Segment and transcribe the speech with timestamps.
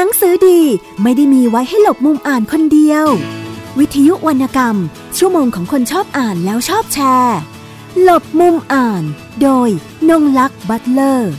[0.00, 0.60] หนังสือดี
[1.02, 3.06] ไม่ได้มีไว้ให้หลบมุมอ่านคนเดียว
[3.78, 4.76] วิทยุวรรณกรรม
[5.18, 7.38] ชั่วโมงของคนชอบอ่านแล้วชอบแชร์
[8.02, 9.02] หลบมุมอ่าน
[9.42, 9.68] โดย
[10.08, 11.32] นงลักษ์บัตเลอร์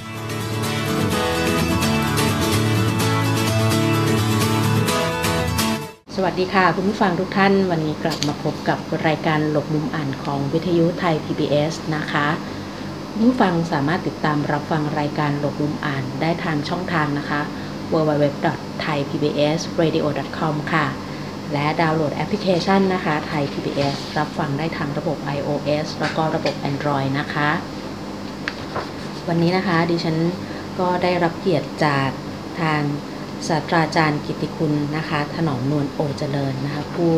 [6.16, 12.28] สวัสดีค่ะ คุณผู้ฟังทุกท่านวันนี้กลับมาพบกับรายการหลบมุมอ่านของวิทยุไทย PBS นะคะ
[13.12, 17.42] คุณผู้ฟังสามารถติดตามรับฟังรายการหลบมุมอ่านได้ทางช่องทางนะคะ
[17.94, 20.88] www.thaipbsradio.com ค่ะ
[21.54, 27.50] และดาวน์โหลดแอปพลิเคชันนะคะไทย PBS รับฟังได้ทางระบบ iOS แล้วก็ระบบ Android นะคะ
[29.28, 30.18] วันนี้นะคะดิฉัน
[30.80, 32.10] ก็ได้รับเกียรติจาก
[32.62, 32.82] ทาง
[33.48, 37.14] ศาสตราจารย์กิตติคุณนะคะ ถนอมนวลโอเจริญนะคะผู้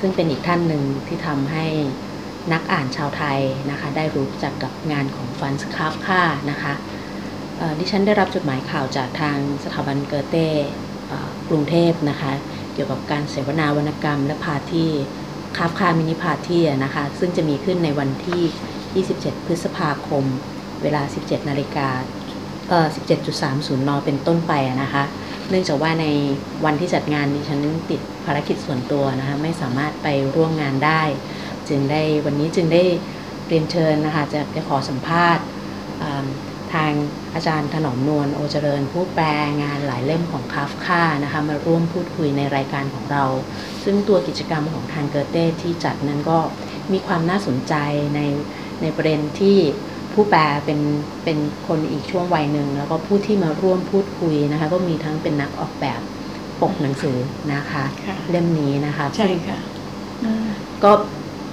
[0.00, 1.66] ซึ่งเป็นอีกท่านหนึ่งที่ทำให้
[2.52, 6.72] นักอ่านชาวไทยนะคะ ได้รู้จักกับงานของฟรันซ์คาฟคานะคะ
[7.78, 10.48] ดิฉันได้รับจดหมายข่าวจากทางสถาบันเกอเต้
[11.48, 12.32] กรุงเทพนะคะ
[12.74, 14.90] เกี่ยวกับการเสวนาวรรณกรรมและพาที่
[15.56, 20.24] คาฟคามินิพาที่นะคะ ซึ่งจะมีขึ้นในวันที่ 27 พฤษภาคม
[20.82, 21.88] เวลา 17 นาฬิกา
[22.68, 22.86] เอ่อ
[23.38, 25.04] 17.30 น เป็นต้นไปนะคะ
[25.48, 26.06] เนื่องจากว่าใน
[26.64, 31.02] วันที่จัดงานดิฉันติดภารกิจส่วนตัวนะคะ ไม่สามารถไปร่วมงานได้
[31.68, 32.82] จึงได้วันนี้จึงได้
[33.48, 35.44] เรียนเชิญนะคะ จะจะขอสัมภาษณ์
[36.74, 36.92] ทาง
[37.34, 39.26] อาจารย์ถนอมนวลโอเจริญผู้แปล
[39.62, 43.24] งานหลายเล่มของคาฟค่านะคะมาร่วมพูดคุยในรายการของเรา
[43.84, 46.38] ซึ่งตัวกิจกรรมของทางเกอเต้ที่จัดนั้นก็
[46.92, 47.74] มีความน่าสนใจ
[48.14, 48.20] ใน
[48.82, 49.58] ในประเด็นที่
[50.12, 50.80] ผู้แปลเป็น
[51.24, 56.00] เป็นคนอีกช่วงวัยหนึ่ง แล้วก็ผู้ที่มาร่วมพูดคุยนะคะ ก็มีทั้งเป็นนักออกแบบ
[56.60, 57.16] ปกหนังสือ
[57.52, 59.58] นะคะค่ะเล่มนี้นะคะใช่ค่ะ
[60.84, 60.92] ก็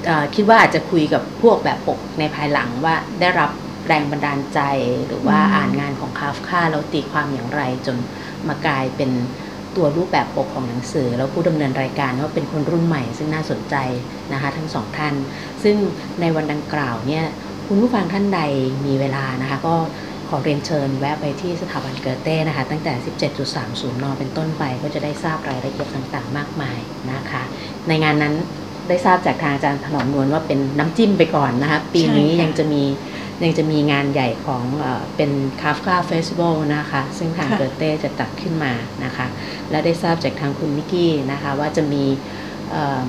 [0.06, 3.50] เอ่อคิดว่าอาจจะคุยกับพวกแบบปกในภายหลังว่าได้รับ
[3.88, 4.60] แรงบันดาลใจ
[5.08, 7.98] หรือว่าอืมอ่านงานของคาฟค่าแล้วตีความอย่างไรจน
[8.48, 9.12] มากลายเป็น
[9.76, 13.76] ตัวรูปแบบปกของหนังสือ แล้วผู้ดำเนินรายการก็เป็นคนรุ่นใหม่ ซึ่งน่าสนใจ
[14.34, 15.14] นะคะทั้งสองท่าน
[15.64, 15.76] ซึ่ง
[16.22, 17.26] ในวันดังกล่าวเนี่ย
[17.68, 18.42] คุณผู้ฟังท่านใด
[18.86, 19.76] มีเวลานะคะก็
[20.30, 22.94] ขอเรียนเชิญแวะไปที่สถาบันเกอเต้นะคะ ตั้งแต่
[23.44, 26.80] 17.30 น เป็นต้นไปก็จะได้ทราบรายละเอียดต่างๆ มากมาย
[27.12, 27.44] นะคะ
[27.88, 28.34] ในงานนั้น
[28.88, 32.84] ได้ทราบจากทางอาจารย์ถนอมนวลว่าเป็นน้ำจิ้มไปก่อนนะคะ ปีนี้ใช่ค่ะยังจะมี
[33.44, 35.32] ยังจะมีงานใหญ่ของเออเป็น
[35.62, 39.28] คาฟคา festival นะคะ ซึ่งทางค่ะเกอเธ่จะจัดขึ้นมานะคะ
[39.70, 42.04] และได้ทราบจากทางคุณนิกกี้นะคะว่าจะมี
[42.72, 43.08] เอิ่ม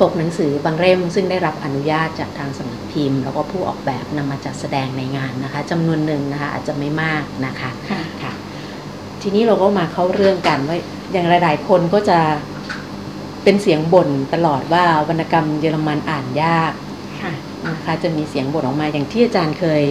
[0.00, 8.32] ปกหนังสือบางเล่ม ซึ่งได้รับอนุญาตจากทางสำนักพิมพ์ แล้วก็ผู้ออกแบบนำมาจัดแสดงในงานนะคะจำนวนหนึ่งนะคะอาจจะไม่มากนะคะค่ะค่ะ
[9.22, 10.78] ทีนี้เราก็มาเข้าเรื่องกันว่า
[11.12, 12.18] อย่างหลายๆคนก็จะ
[13.44, 16.72] เป็นเสียงบ่นตลอดว่าวรรณกรรมเยอรมันอ่านยาก
[17.22, 17.32] ค่ะ
[17.74, 19.82] นะคะจะมีเสียงบ่นออกมาอย่างที่อาจารย์เคย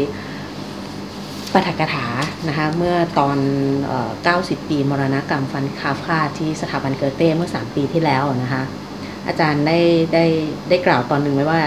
[1.54, 2.08] ปาฐกถา
[2.48, 3.38] นะคะเมื่อตอน
[3.86, 4.10] เอ่อ
[4.42, 8.64] 90 ปีมรณกรรมฟันคาฟคาที่สถาบันเกอเต้เมื่อ 3 ปีที่แล้วนะคะ
[9.28, 9.80] อาจารย์ได้
[10.14, 10.26] ได้
[10.70, 11.62] ได้กล่าวตอนหนึ่งไว้ว่า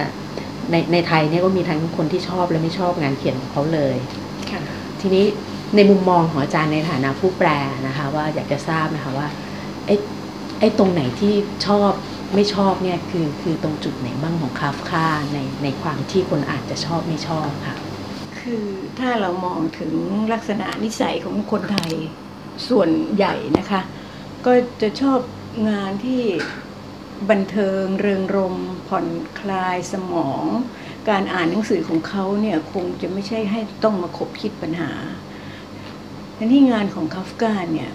[0.71, 3.97] ในในไทยเนี่ยก็มีทั้งคนที่ชอบและไม่ชอบงานเขียนของเขาเลย
[4.51, 4.61] ค่ะ
[5.01, 5.25] ทีนี้
[5.77, 7.49] ในมุมมองของอาจารย์ในฐานะผู้แปล
[7.87, 9.29] นะคะว่าอยากจะทราบนะคะว่า
[9.87, 9.95] ไอ้
[10.61, 11.35] ไอ้ตรงไหนที่
[11.67, 11.91] ชอบ
[12.35, 17.77] ไม่ชอบเนี่ยคือคือตรงจุดไหนบ้างของคาฟค่าในในความที่คนอานจะชอบไม่ชอบค่ะ
[18.41, 18.65] คือ
[18.99, 19.93] ถ้าเรามองถึง
[20.33, 21.93] ลักษณะนิสัยของคนไทย
[22.69, 23.81] ส่วนใหญ่นะคะ
[24.47, 24.53] ก็
[24.83, 25.21] จะชอบ
[25.69, 26.23] งานที่
[27.31, 28.57] บันเทิงเริงรม
[28.89, 29.07] ผ่อน
[29.41, 30.45] คลายสมอง
[31.11, 34.93] การอ่านหนังสือของเขาเนี่ยคงจะไม่ใช่ให้ต้องมาคบคิดปัญหา
[36.35, 37.91] และที่งานของคาฟกาเนี่ย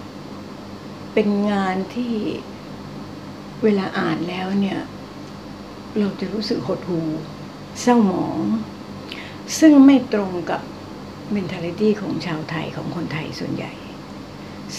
[1.14, 2.14] เป็นงานที่
[3.62, 4.78] เวลาอ่านแล้วเนี่ย
[5.98, 7.08] เราจะรู้สึกหดหู่
[7.80, 8.40] เศร้าหมอง
[9.58, 10.60] ซึ่งไม่ตรงกับ
[11.36, 13.72] mentality ของชาวไทยของคนไทยส่วนใหญ่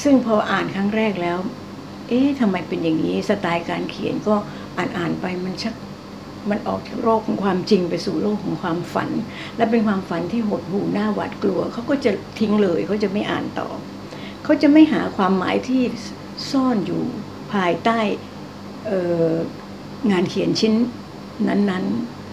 [0.01, 1.37] ซึ่งพออ่านครั้งแรกแล้ว
[2.07, 4.35] เอ๊ะทำไมเป็นอย่างนี้สไตล์การเขียนก็
[4.77, 5.75] อ่านอ่านไปมันชัก
[6.49, 9.09] มันออกจากโลกของความจริงไปสู่โลกของความฝัน
[9.57, 13.69] และเป็นความฝันที่หดหู่หน้าหวาดกลัวเขาก็จะทิ้งเลยเขาจะไม่อ่านต่อ
[14.43, 15.81] เขาจะไม่หาความหมายที่
[16.51, 17.03] ซ่อนอยู่
[17.53, 17.99] ภายใต้
[20.11, 20.73] งานเขียนชิ้น
[21.47, 21.85] นั้น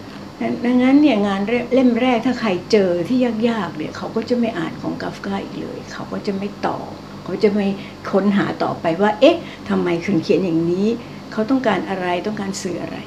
[0.09, 1.41] ๆ ดังนั้นเนี่ยงาน
[1.73, 3.19] เล่มแรกถ้าใครเจอที่
[3.49, 6.77] ยากๆเนี่ยเขาก็จะไม่อ่านของกาฟกาอีกเลย เขาก็จะไม่ต่อ
[7.23, 7.67] เขาจะไม่
[8.11, 9.37] ค้นหาต่อไปว่า เอ๊ะ
[9.69, 10.87] ทำไมถึงเขียนอย่างนี้
[11.31, 12.97] เขาต้องการอะไรต้องการสื่ออะไร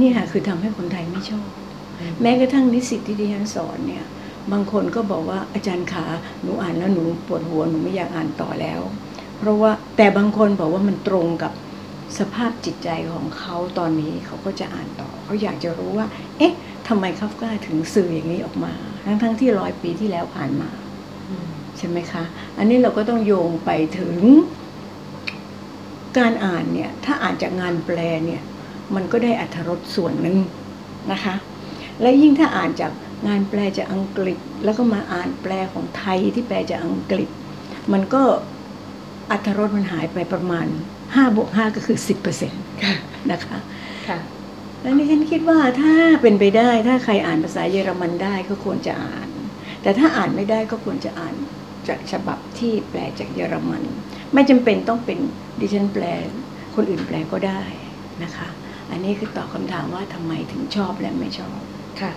[0.00, 1.46] นี่ค่ะคือทำให้คนไทยไม่ชอบ
[2.20, 4.04] แม้กระทั่งนิสิตที่ดิฉันสอนเนี่ย
[4.52, 6.04] บางคนก็บอกว่าอาจารย์ขา
[6.42, 8.80] หนูอ่านแล้วหนูปวดหัวหนูไม่อยากอ่านต่อแล้ว
[9.38, 11.52] เพราะว่าแต่บางคนบอกว่ามันตรงกับ
[12.18, 16.06] สภาพจิตใจของเขาตอนนี้เขาก็จะอ่านต่อ เขาอยากจะรู้ว่า
[16.38, 16.54] เอ๊ะ
[16.88, 18.72] ทำไมคาฟกาถึงสื่ออย่างนี้ออกมา
[19.22, 20.70] ทั้งๆที่ร้อยปีที่แล้วผ่านมา
[21.78, 22.24] ใช่ไหมคะ
[22.58, 24.16] อันนี้เราก็ต้องโยงไปถึง
[26.18, 28.42] การอ่านเนี่ย ถ้าอ่านจากงานแปลเนี่ย
[28.94, 30.36] มันก็ได้อัธรสส่วนหนึ่ง
[31.12, 31.34] นะคะ
[32.00, 32.92] และยิ่งถ้าอ่านจาก
[33.28, 37.28] งานแปลจากอังกฤษ แล้วก็มาอ่านแปลของไทยที่แปลจากอังกฤษ
[37.92, 38.22] มันก็
[39.30, 40.66] อัธรสมันหายไปประมาณ
[41.14, 41.98] 5บวก5ก็คือ
[42.44, 42.50] 10%
[43.30, 43.58] นะคะ
[44.08, 44.18] ค่ะ
[44.82, 49.28] แล้วนี่ฉันคิดว่าถ้าเป็นไปได้ถ้าใครอ่านภาษาเยอรมันได้ก็ควรจะอ่าน
[49.82, 51.34] แต่ถ้าอ่านไม่ได้ก็ควรจะอ่าน
[51.88, 53.82] จากฉบับที่แปลจากเยอรมัน
[54.34, 55.18] ไม่จำเป็นต้องเป็น
[55.60, 56.04] ดิฉันแปล
[56.74, 57.62] คนอื่นแปลก็ได้
[58.24, 58.48] นะคะ
[58.90, 61.58] อันนี้คือตอบคำถามว่าทำไมถึงชอบและไม่ชอบ
[62.00, 62.12] ค่ะ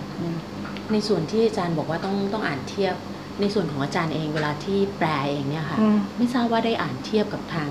[0.92, 2.94] ในส่วนที่อาจารย์บอกว่าต้องต้องอ่านเทียบ
[3.40, 7.70] ในส่วนของอาจารย์เองเวลาที่แปลเองเนี่ยค่ะอืมไม่ทราบว่าได้อ่านเทียบกับทาง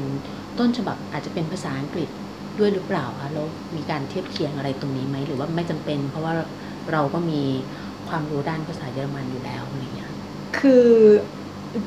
[0.57, 2.10] ต้นฉบับอาจจะเป็นภาษาอังกฤษ
[2.60, 6.34] ด้วยหรือเปล่าคะแล้วมีการเทียบเคียงอะไรตรงนี้ไหมหรือว่าไม่จำเป็น เพราะว่า
[6.92, 7.42] เราก็มี
[8.10, 10.12] ความรู้ด้านภาษาเยอรมันอยู่แล้วอะไรอย่างเงี้ย
[10.60, 10.88] คือ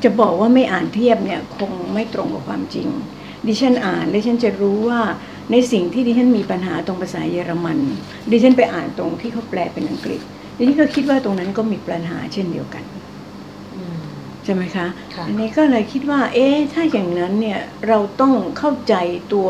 [0.04, 2.88] จะบอกว่าไม่อ่านเทียบเนี่ยคงไม่ตรงกับความจริง
[3.46, 5.00] ดิฉันอ่านดิฉันจะรู้ว่า
[5.50, 7.78] ในสิ่งที่ดิฉันมีปัญหาตรงภาษาเยอรมัน
[8.30, 10.20] ดิฉันไปอ่านตรงที่เขาแปลเป็นอังกฤษ
[10.56, 12.84] ดิฉันก็คิดว่าตรงนั้นก็มีปัญหาเช่นเดียวกัน
[14.44, 18.94] ใช่ไหมคะค่ะอันนี้ก็เลยคิดว่า เอ๊ะถ้าอย่างนั้นเนี่ยเราต้องเข้าใจ
[19.32, 19.48] ตัว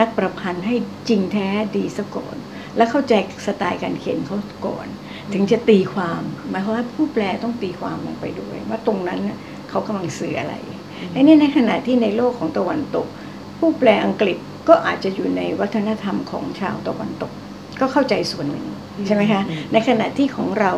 [0.00, 0.74] นักประพันธ์ให้
[1.08, 2.36] จริงแท้ดีซะก่อน
[2.76, 3.14] และเข้าใจ
[3.46, 4.86] สไตล์การเขียนเขาก่อน
[5.32, 9.38] ถึงจะตีความ หมายความว่าผู้แปลต้องตีความลงไปด้วย ว่าตรงนั้นน่ะ
[9.70, 10.54] เขากำลังสื่ออะไร
[11.14, 13.06] อันนี้ในขณะที่ในโลกของตะวันตก
[13.58, 17.32] ผู้แปลอังกฤษก็อาจจะอยู่ในวัฒนธรรมของชาวตะวันตก
[17.80, 18.66] ก็เข้าใจส่วนหนึ่ง
[19.06, 20.72] ใช่ไหมคะอืมในขณะที่ของเรา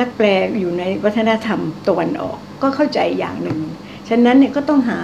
[0.00, 0.26] นักแปล
[0.58, 3.58] อยู่ในวัฒนธรรมตะวันออก ก็เข้าใจอย่างหนึ่ง
[4.08, 5.00] ฉะนั้นเนี่ยก็ต้องหา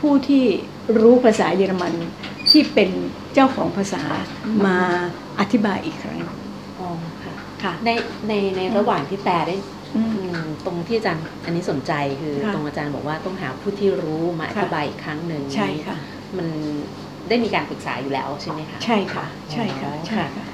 [0.00, 0.44] ผู้ที่
[1.00, 1.92] รู้ภาษาเยอรมัน
[2.50, 2.90] ที่เป็น
[3.34, 4.02] เจ้าของภาษา
[4.66, 4.78] มา
[5.40, 6.18] อธิบายอีกครั้ง
[6.78, 6.88] อ๋อ
[7.22, 7.90] ค่ะค่ะใน
[8.28, 9.56] ในในระหว่างที่แปลได้
[9.96, 15.96] อืมอืมตรงที่อาจารย์อันนี้สนใจคือค่ะตรงอาจารย์บอกว่าต้องหาผู้ที่รู้มาอค่ะธิบายอีกครั้งหนึ่งใช่ค่ะ
[16.36, 16.46] มัน
[17.28, 20.44] ได้มีการปรึกษาอยู่แล้วใช่ไหมคะใช่ค่ะ ใช่ค่ะอ๋อใช่ค่ะ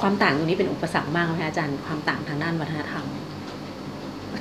[0.00, 3.04] ความต่างตรงนี้เป็นอุปสรรคมากไหมคะอาจารย์ความต่างทางด้านวัฒนธรรม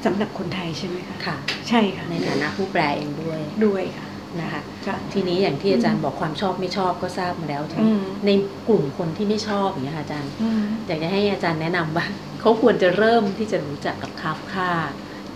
[0.06, 1.38] สำหรับคนไทยใช่ไหมคะค่ะ
[1.68, 4.08] ใช่ค่ะในฐานะผู้แปลเองด้วยด้วยค่ะ
[4.42, 8.32] นะคะค่ะทีนี้อย่างที่อาจารย์บอกความชอบไม่ชอบก็ทราบมาแล้วทีอืนี้มใน
[8.68, 12.06] กลุ่มคนที่ไม่ชอบอย่างเงี้ยค่ะอาจารย์อืมอยากจะให้อาจารย์แนะนำว่า
[12.40, 14.72] เขาควรจะเริ่มที่จะรู้จักกับคาฟคา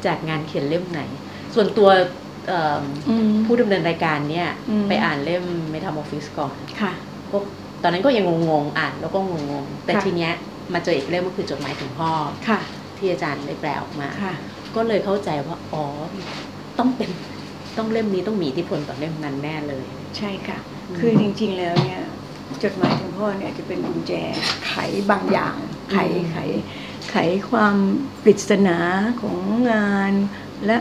[0.06, 1.02] จากงานเขียนเล่มไหน
[1.56, 1.90] ส่วนตัว
[2.48, 6.94] เอิ่มอืมผู้ดำเนินรายการเนี่ยอืมไปอ่านเล่ม Metamorphosis ก่อนค่ะ
[7.32, 7.38] ก็
[7.84, 9.34] ตอนนั้นก็ยังงงๆอ่านแล้วก็ง
[9.64, 10.34] งๆแต่ค่ะทีเนี้ย
[10.74, 12.12] มาเจออีกเล่มก็คือจดหมายถึงพ่อ
[12.50, 12.60] ค่ะ
[12.98, 14.34] ที่อาจารย์ได้แปลออกมาค่ะ
[14.76, 15.86] ก็เลยเข้าใจว่าอ๋อ
[16.80, 17.10] ต้องเป็น
[17.78, 19.86] ต้องเล่มนี้ต้องมีอิทธิพลต่อเล่มนั้นแน่เลย
[20.18, 20.58] ใช่ค่ะ
[20.90, 22.02] อืมคือจริงๆแล้วเนี่ย
[22.64, 24.14] จดหมายถึงพ่อเนี่ยจะเป็นกุญแจ
[24.68, 24.74] ไข
[25.12, 25.56] บางอย่าง
[25.92, 26.38] ไขอืมไข
[27.12, 27.16] ไข
[27.50, 27.76] ความ
[28.24, 28.78] ปริศนา
[29.22, 29.38] ของ
[29.72, 30.14] งาน
[30.66, 30.78] และ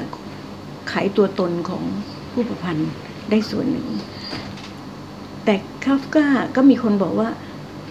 [0.90, 1.84] ไขตัวตนของ
[2.32, 2.90] ผู้ประพันธ์
[3.30, 3.88] ได้ส่วนหนึ่ง
[5.44, 5.54] แต่
[5.84, 6.26] คาฟกา
[6.56, 7.28] ก็มีคนบอกว่า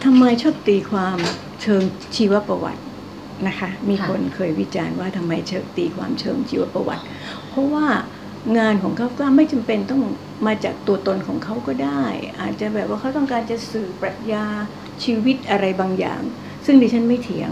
[0.03, 1.17] ทำไมชอบตีความ
[1.61, 1.81] เชิง
[2.15, 2.82] ชีวประวัติ
[3.48, 7.04] นะคะ มีค่ะคนเคยวิจารณ์ว่าทำไมเชิงตีความเชิงชีวประวัติ
[7.50, 7.88] เพราะว่า
[8.57, 10.01] งานของเขาก็ไม่จำเป็นต้อง
[10.48, 12.04] มาจากตัวตนของเขาก็ได้
[12.42, 14.45] อาจจะแบบว่าเขาต้องการจะสื่อปรัชญา
[15.04, 16.22] ชีวิตอะไรบางอย่าง
[16.66, 17.51] ซึ่งดิฉันไม่เถียง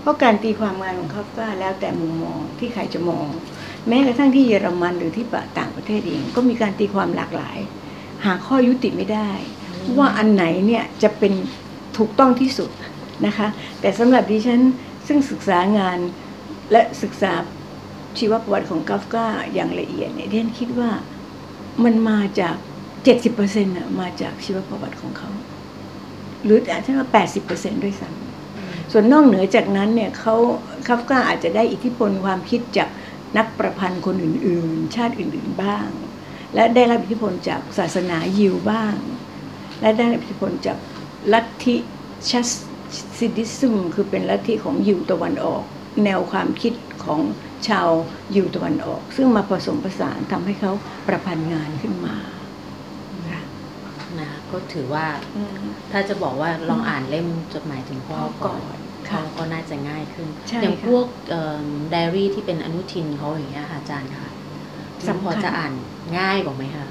[0.00, 3.26] เพราะการตีความงานของเขาก็แล้วแต่มุมมองที่ใครจะมอง
[3.88, 5.26] แม้กระทั่งที่เยอรมันหรือที่
[5.58, 7.58] ต่างประเทศเองก็มีการตีความหลากหลาย
[8.24, 9.30] หาข้อยุติไม่ได้
[9.98, 11.32] ว่าอันไหนเนี่ยจะเป็น
[11.96, 12.70] ถูกต้องที่สุด
[13.26, 13.48] นะคะ
[13.80, 14.60] แต่สำหรับดิฉัน
[15.08, 15.98] ซึ่งศึกษางาน
[16.72, 17.32] และศึกษา
[18.18, 20.90] ชีวประวัติของกาฟกาอย่างละเอียดเนี่ยเดนคิดว่า
[21.84, 22.56] มันมาจาก
[23.14, 25.30] 70%น่ะมาจากชีวประวัติของเขา
[26.44, 27.08] หรืออาจจะว่า
[27.44, 30.34] 80%ด้วยซ้ำส่วนนอกเหนือจากนั้นเนี่ยเขา
[30.86, 32.88] คาฟกาอาจจะได้อิทธิพลความคิดจาก
[33.36, 35.88] นักประพันธ์คนอื่น ๆ ชาติอื่น ๆบ้าง
[36.54, 38.94] และได้รับอิทธิพลจากศาสนายิวบ้าง
[39.80, 40.78] และได้รับอิทธิพลจาก
[41.32, 41.76] ลัทธิ
[42.30, 42.48] ชัส
[43.18, 45.62] ซิดิซึมคือเป็นลัทธิของยิวตะวันออก
[46.04, 47.20] แนวความคิดของ
[47.68, 47.88] ชาว
[48.34, 50.72] ยิวตะวันออก ซึ่งมาผสมผสานทำให้เขา
[51.06, 52.16] ประพันธ์งานขึ้นมา
[53.30, 53.42] ค่ะ
[54.20, 55.06] นะก็ถือว่า
[55.92, 58.76] ถ้าจะบอกว่าลองอ่านเล่มจดหมายถึงพ่อก่อน
[59.08, 61.06] ค่ะเขาก็น่าจะง่ายขึ้นใช่อย่างค่ะพวก
[61.90, 64.28] ไดอารี่ที่เป็นอนุทินเขาอย่างเงี้ยค่ะอาจารย์ค่ะ
[65.08, 65.72] สำคัญมันพอจะอ่าน
[66.18, 66.86] ง่ายกว่าไหมคะ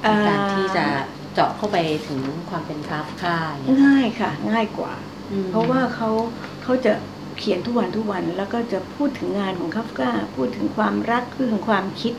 [0.00, 0.86] ในการที่จะ
[1.34, 1.76] เจาะเข้าไป
[2.08, 5.15] ถึงความเป็นคราฟค่าอย่างเงี้ยง่ายค่ะ ง่ายกว่าอืม
[5.50, 6.10] เพราะว่าเขา
[6.62, 6.92] เขาจะ
[7.38, 12.14] เขียนทุกวันทุกวัน แล้วก็จะพูดถึงงานของคาฟกาพูดถึงความรักพูดถึงความคิด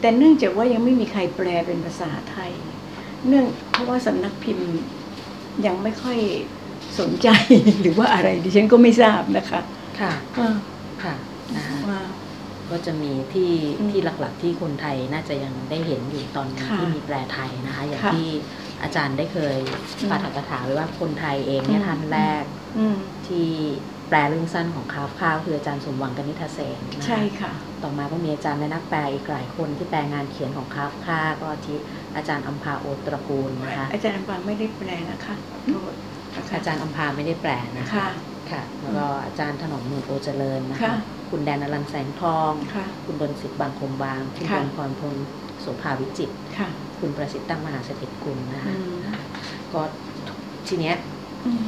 [0.00, 2.52] แต่เนื่องจากว่ายังไม่มีใครแปลเป็นภาษาไทย
[3.28, 4.68] เนื่องเพราะว่าสำนักพิมพ์
[5.66, 6.18] ยังไม่ค่อย
[6.98, 7.28] สนใจ
[7.82, 9.60] หรือว่าอะไรดิฉันก็ไม่ทราบนะคะ
[10.00, 10.50] ค่ะว่า
[11.02, 11.14] ค่ะ
[11.56, 12.00] นะคะว่า
[12.70, 18.28] ก็จะมีที่อืมที่หลักๆที่คนไทยน่าจะยังได้เห็นอยู่ตอนนี้ค่ะที่มีแปลไทยนะคะอย่างค่ะที่
[18.84, 19.56] อาจารย์ได้เคย
[20.00, 22.44] อืมปาฐกถาไว้ว่าคนไทยเองเนี่ยอืมท่านแรก
[22.78, 23.50] อืมที่
[24.08, 31.76] แปลเรื่องสั้นของคาฟคาคืออาจารย์สมหวังกนิษฐเสนนะคะใช่ค่ะ ต่อมาก็มีอาจารย์และนักแปลอีกหลายคนที่แปลงานเขียนของคาฟคาก็ที่
[32.16, 35.34] อาจารย์อัมพาโอตระกูลนะคะอาจารย์ปาไม่ได้แปลนะคะ
[35.70, 35.92] โทษ
[36.36, 38.08] นะคะอาจารย์อัมพาไม่ได้แปลนะคะค่ะ
[38.50, 40.96] ค่ะแล้วก็อาจารย์ถนอมมือโอเจริญนะคะค่ะ
[41.30, 45.16] คุณแดนอรันแสงทองค่ะคุณดนสิทธิ์บางคมบาง คุณค่ะดนพรพล
[45.60, 46.68] โสภาวิจิตรค่ะ
[47.00, 49.14] คุณประสิทธิ์ตั้งมหาเสถิตกุลนะคะอืม
[49.72, 49.82] ก็
[50.68, 50.96] ทีเนี้ย
[51.46, 51.62] อืม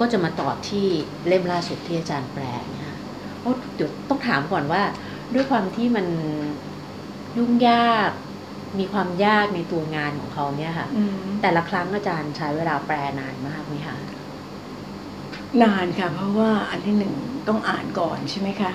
[0.00, 0.86] ก็จะมาต่อที่
[1.28, 2.98] เล่มล่าสุดที่อาจารย์แปลเนี่ยค่ะ
[3.40, 4.82] โอ้เดี๋ยวต้องถามก่อนว่า
[5.34, 6.06] ด้วยความที่มัน
[7.36, 8.10] ยุ่งยาก
[8.78, 13.96] มีความยากในตัวงานของเขาเนี่ยค่ะอืมแต่ละครั้งอาจารย์ใช้เวลาแปลนานมากไหมคะ
[15.62, 17.14] นานค่ะ เพราะว่าอันที่หนึ่ง
[17.48, 18.72] ต้องอ่านก่อนใช่ไหมคะ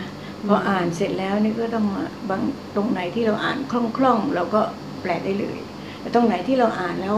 [0.47, 2.41] พออ่านเสร็จแล้วนี่ก็ต้องมาบาง
[2.75, 4.61] ตรงไหนที่เราอ่านคล่องๆเราก็
[5.01, 7.15] แปลได้เลยแต่ตรงไหนที่เราอ่านแล้ว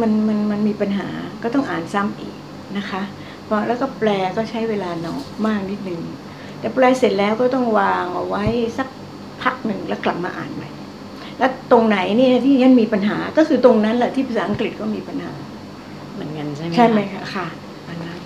[0.00, 1.08] มันมันมันมีปัญหา
[1.42, 2.36] ก็ต้องอ่านซ้ำอีก
[2.76, 3.02] นะคะ
[3.48, 6.00] พอแล้วก็แปลก็ใช้เวลาน้อยมากนิดนึง
[6.60, 8.44] แต่แปลเสร็จแล้วก็ต้องวางเอาไว้
[8.78, 8.88] สัก
[9.42, 10.68] พักหนึ่งแล้วกลับมาอ่านใหม่
[11.38, 15.32] แล้วตรงไหนเนี่ยที่ฉันมีปัญหาก็คือตรงนั้นแหละที่ภาษาอังกฤษก็มีปัญหา
[16.14, 17.46] เหมือนกันใช่ไหมใช่ไหมคะคะค่ะ
[17.88, 18.18] อันนั้น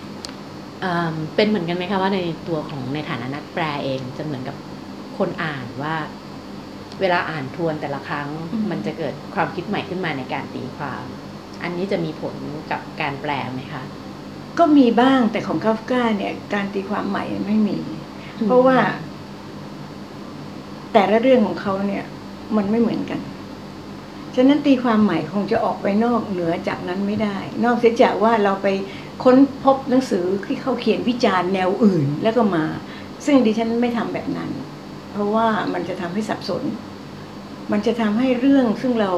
[0.85, 4.57] อ่าเป็นเหมือนกันไหมคะว่าในตัวของในฐานะนักแปลเองจะเหมือนกับ
[5.19, 5.95] คนอ่านว่า
[7.01, 11.05] เวลาอ่านทวนแต่ละครั้งอืมมันจะเกิดความคิดใหม่ขึ้นมาในการตีความ
[11.63, 12.35] อันนี้จะมีผล
[12.71, 13.85] กับการแปลไหมคะ
[14.59, 17.79] ก็มีบ้างแต่ของคาฟกาเนี่ย การตีความใหม่ไม่มี
[18.47, 18.79] เพราะว่า
[20.93, 22.05] แต่ละเรื่องของเขาเนี่ย
[22.57, 23.21] มันไม่เหมือนกัน
[24.37, 28.67] ฉะนั้นตีความใหม่คงจะออกไปนอกเหนือจากนั้นไม่ได้ นอกเสียจากว่าเราไป
[29.25, 32.65] ค้นพบหนังสือที่เขาเขียนวิจารณ์แนวอื่นแล้วก็มา
[33.27, 34.51] ซึ่งดิฉันไม่ทำแบบนั้น
[35.13, 36.63] เพราะว่ามันจะทำให้สับสน
[37.73, 39.13] มันจะทำให้เรื่องซึ่งเรา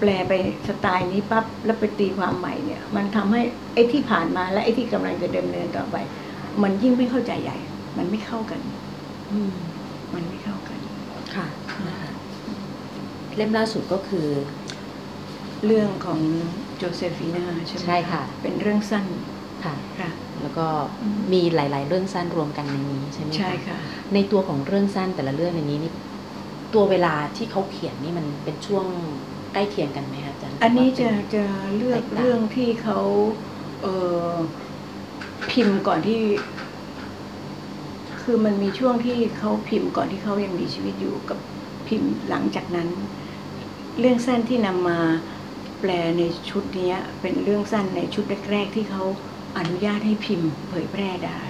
[0.00, 0.32] แปลไป
[0.68, 3.40] สไตล์นี้ปั๊บแล้วไปตีความใหม่เนี่ย มันทำให้
[3.74, 5.96] ไอ้ที่ผ่านมาและไอ้ที่กำลังจะดำเนินต่อไป
[6.62, 7.56] มันยิ่งไม่เข้าใจใหญ่
[7.98, 8.60] มันไม่เข้ากัน
[9.32, 9.54] อืม
[10.14, 10.78] มันไม่เข้ากัน
[11.34, 11.46] ค่ะ
[11.86, 12.10] นะคะ
[13.36, 14.28] เล่มล่าสุดก็คือ
[15.66, 16.20] เรื่องของ
[16.76, 19.04] โจเซฟีนาใช่ไหมใช่ค่ะ เป็นเรื่องสั้น
[19.64, 20.10] ค่ะค่ะ
[20.42, 20.66] แล้วก็
[21.02, 23.78] อืมมีหลาย ๆ เรื่องสั้นรวมกันในนี้ใช่ไหมคะใช่ค่ะ
[24.14, 25.92] ในตัวของเรื่องสั้นแต่ละเรื่องในนี้นี่
[26.74, 28.86] ตัวเวลาที่เขาเขียนนี่มันเป็นช่วง
[29.52, 31.44] ใกล้เคียงกันไหมคะอาจารย์อันนี้จะว่าเป็จะ
[31.76, 32.98] เลือกแตกต่างเรื่องที่เขา
[33.82, 33.86] เอ
[34.30, 34.32] อ
[35.50, 36.20] พิมพ์ก่อนที่
[38.22, 41.38] คือมันมีช่วงที่เขาพิมพ์ก่อนที่เขายังมีชีวิตอยู่กับ
[41.88, 42.88] พิมพ์หลังจากนั้น
[44.00, 44.98] เรื่องสั้นที่นำมา
[45.80, 49.02] แปลในชุดเนี้ยเป็นเรื่องสั้นในชุดแรกๆที่เขา
[49.58, 51.40] อนุญาตให้พิมพ์เผยแพร่ได้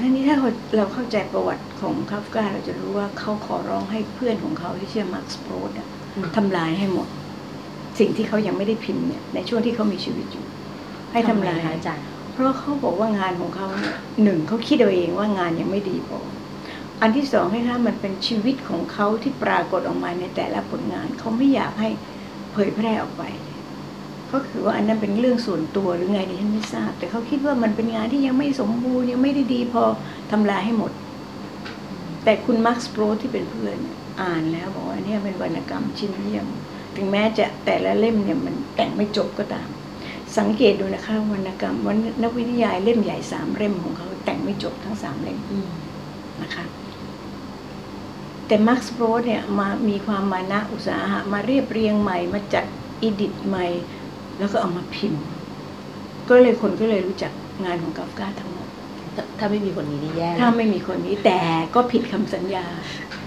[0.00, 0.36] อืมอันนี้ถ้า
[0.76, 7.08] เราเข้าใจประวัติของคาฟกาเราจะรู้ว่าเขาขอร้องให้เพื่อนของเขาที่ชื่อมักซ์ โบรดอะอืมทำลายให้หมด
[7.98, 10.46] สิ่งที่เขายังไม่ได้พิมพ์เนี่ยในช่วงที่เขามีชีวิตอยู่
[11.12, 16.18] ให้ทำลายไมคะอาจารย์เพราะเขาบอกว่างานของเขาเนี่ยหนึ่งเขาคิดเอาเองว่างานยังไม่ดีพอ
[17.00, 21.88] อันที่สองให้ค่ะมันเป็นชีวิตของเขาที่ปรากฏออกมาในแต่ละผลงานเขาไม่อยากให้
[22.52, 23.22] เผยแพร่ออกไป
[24.30, 29.82] เขาคือว่าอันนั้นเป็นเรื่องส่วนตัวหรือไงดิฉันไม่ทราบ แต่เขาคิดว่ามันเป็นงานที่ยังไม่สมบูรณ์ยังไม่ได้ดีพอ
[30.30, 30.92] ทำลายให้หมด
[32.24, 36.46] แต่คุณมาร์คสโปรที่เป็นเพื่อนเนี่ยอ่านแล้วบอกว่าเนี่ยเป็นวรรณกรรมชิ้นเยี่ยม
[36.96, 39.68] ถึงแม้จะแต่ละเล่มเนี่ยมันแต่งไม่จบก็ตาม
[40.38, 45.68] สังเกตดูนะคะวรรณกรรมวรรณนวนิยายเล่มใหญ่สามเล่มของเขาแต่งไม่จบทั้งสามเล่มอืม
[46.42, 46.64] นะคะ
[48.46, 52.64] แต่มักซ์ โบรดเนี่ยมามีความมานะอุตสาหะมาเรียบเรียงใหม่มาจัด
[53.02, 53.66] edit ใหม่
[54.40, 55.22] แล้วก็เอามาพิมพ์
[56.28, 57.32] ก็เลยคนก็เลยรู้จัก
[57.64, 58.68] งานของคาฟกาทั้งหมด
[59.16, 61.38] ถ้าถ้าไม่มีคนนี้นี่แย่ถ้าไม่มีคนนี้แต่
[61.74, 62.64] ก็ผิดคำสัญญา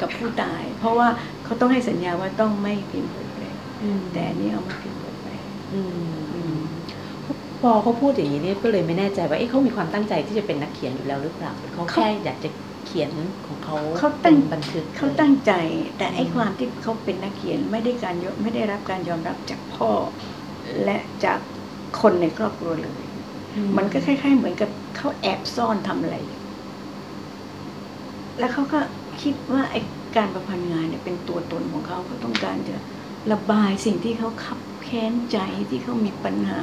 [0.01, 1.07] กับผู้ตาย เพราะว่า
[1.43, 3.49] เขาต้องให้สัญญาว่าต้องไม่พิมพ์เผยแพร่
[3.83, 5.35] อืมแต่อันนี้เอามาพิมพ์เผยแพร่
[5.73, 6.57] อืมอืม
[7.61, 12.49] พอเขาพูดอย่างนี้เนี่ยก็เลยไม่แน่ใจว่าเอ๊ะเขามีความตั้งใจที่จะเป็นนักเขียนอยู่แล้วหรือเปล่าหรือเขาแค่อยากจะ
[12.85, 13.11] เขียน
[13.47, 15.51] ของเขาเขาตั้งเป็นบันทึกเขาตั้งใจ
[15.97, 19.89] แต่ไอ้อืมความที่เขาเป็นนักเขียนไม่ได้การยอมไม่ได้รับการยอมรับจากพ่อ
[20.83, 21.39] และจาก
[21.93, 23.05] คนในครอบครัวเลย
[23.55, 26.15] อืมันก็คล้ายๆ เหมือนกับเขาแอบซ่อนทำอะไร
[28.37, 28.79] แล้วเขาก็
[29.21, 29.79] คิดว่าไอ้
[30.15, 32.73] การประพันธ์งานเนี่ยเป็นตัวตนของเขาเขาต้องการจะ
[33.31, 35.37] ระบายสิ่งที่เขาขับแค้นใจ
[35.69, 36.61] ที่เขามีปัญหา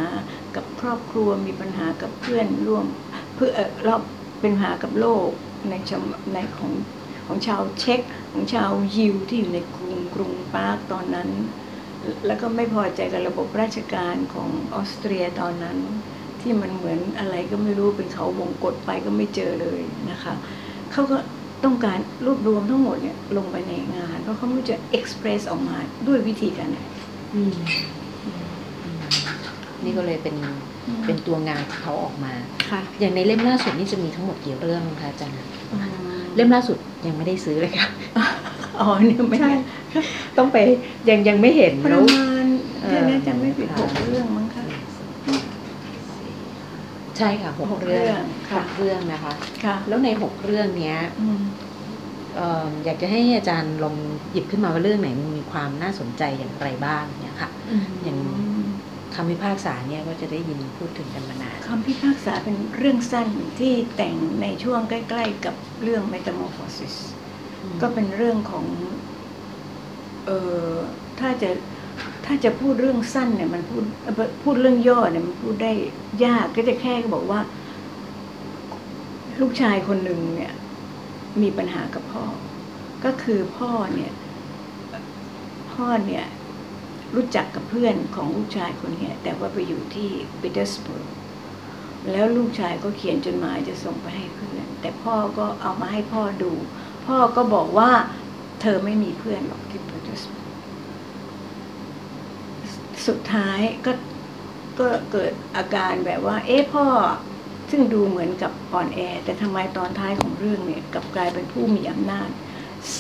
[0.53, 2.87] กับครอบครัวมีปัญหากับเพื่อนร่วม
[3.35, 4.03] เพื่อเอ่อรอบ
[4.41, 5.31] เป็นปัญหากับโลก
[5.69, 6.73] ในชมในของ
[7.27, 8.01] ของชาวเช็ก
[8.33, 11.31] ของชาวยิวที่อยู่ในกรุงกรุงปรากตอนนั้น
[12.27, 15.79] แล้วก็ไม่พอใจกับระบบราชการของออสเตรียตอนนั้น
[16.41, 19.81] ที่มันเหมือนอะไรก็ไม่รู้เป็นเขาวงกฏไปก็ไม่เจอเลย
[20.11, 20.35] นะคะ
[20.93, 21.19] เขาก็
[21.65, 25.77] ต้องการรวบรวมทั้งหมดเนี่ยลงไปในงาน เพราะเขาไม่รู้จะเอ็กซ์เพรสออกมา
[26.09, 26.79] ด้วยวิธีการไหน
[27.35, 27.53] อืม
[28.85, 29.03] อืม
[29.85, 30.37] นี่ก็เลยเป็น
[31.07, 32.33] เป็นตัวงานที่เขาออกมา
[32.71, 35.37] ค่ะอย่างในเล่มล่าสุดนี่จะมีทั้งหมดกี่เรื่องคะอาจารย์
[36.37, 37.89] เล่มล่าสุดยังไม่ได้ซื้อเลยค่ะ
[38.79, 39.51] อ๋อเนี่ยไม่ใช่
[39.91, 40.03] ใช่
[40.39, 40.57] ต้องไป
[41.09, 42.47] ยังยังไม่เห็นประแล้วมาณ
[42.83, 44.65] เอ่อถ้าน่าจะไม่ผิดหกเรื่องมั้งคะ
[47.19, 49.33] ใช่ค่ะหกหกเรื่องเรื่องหค่ะกเรื่องนะคะ
[49.65, 51.39] ค่ะแล้วในหกเรื่องเนี้ยอืม
[52.37, 53.97] เอ่ออยากจะให้อาจารย์ลอง
[54.33, 57.51] หยิบขึ้นมาว่าเรื่องไหนมันมีความน่าสนใจอย่างไรบ้างเนี่ยค่ะ
[58.05, 58.19] อย่าง
[59.15, 63.29] คำพิพากษาเนี่ยก็จะได้ยินพูดถึงกันมานาน คำพิพากษาเป็นเรื่องสั้น
[63.61, 66.95] ที่แต่งในช่วงใกล้ ๆ กับเรื่อง Metamorphosis
[67.83, 68.67] ก็เป็นเรื่องของ
[70.27, 70.31] เอ
[70.73, 70.75] อ
[71.21, 71.51] ถ้าจะ
[72.25, 73.85] ถ้าจะพูดเรื่องสั้นเนี่ยมันพูด
[74.43, 75.73] พูดเรื่องย่อเนี่ยมันพูดได้
[76.25, 77.41] ยากก็จะแค่บอกว่า
[79.41, 80.53] ลูกชายคนหนึ่งเนี่ย
[81.43, 82.25] มีปัญหากับพ่อ
[83.05, 84.13] ก็คือพ่อเนี่ย
[85.73, 86.25] พ่อเนี่ย
[87.15, 90.09] รู้จักกับเพื่อนของลูกชายคนนี้แต่ว่าไปอยู่ที่
[90.41, 91.07] ปีเตอร์สเบุร์ก
[92.11, 96.53] แล้วลูกชายก็เขียนจดหมายจะส่งไปให้เพื่อน แต่พ่อก็เอามาให้พ่อดู
[97.11, 97.91] พ่อก็บอกว่า
[98.61, 100.55] เธอไม่มีเพื่อนหรอกที่ปีเตอร์สบุร์ก
[103.07, 103.93] สุดท้ายก็
[104.79, 106.87] ก็เกิดอาการแบบว่า เอ๊ะพ่อ
[107.71, 112.29] ซึ่งดูเหมือนกับอ่อนแอ แต่ทำไมตอนท้ายของเรื่องเนี่ยกลับกลายเป็นผู้มีอำนาจ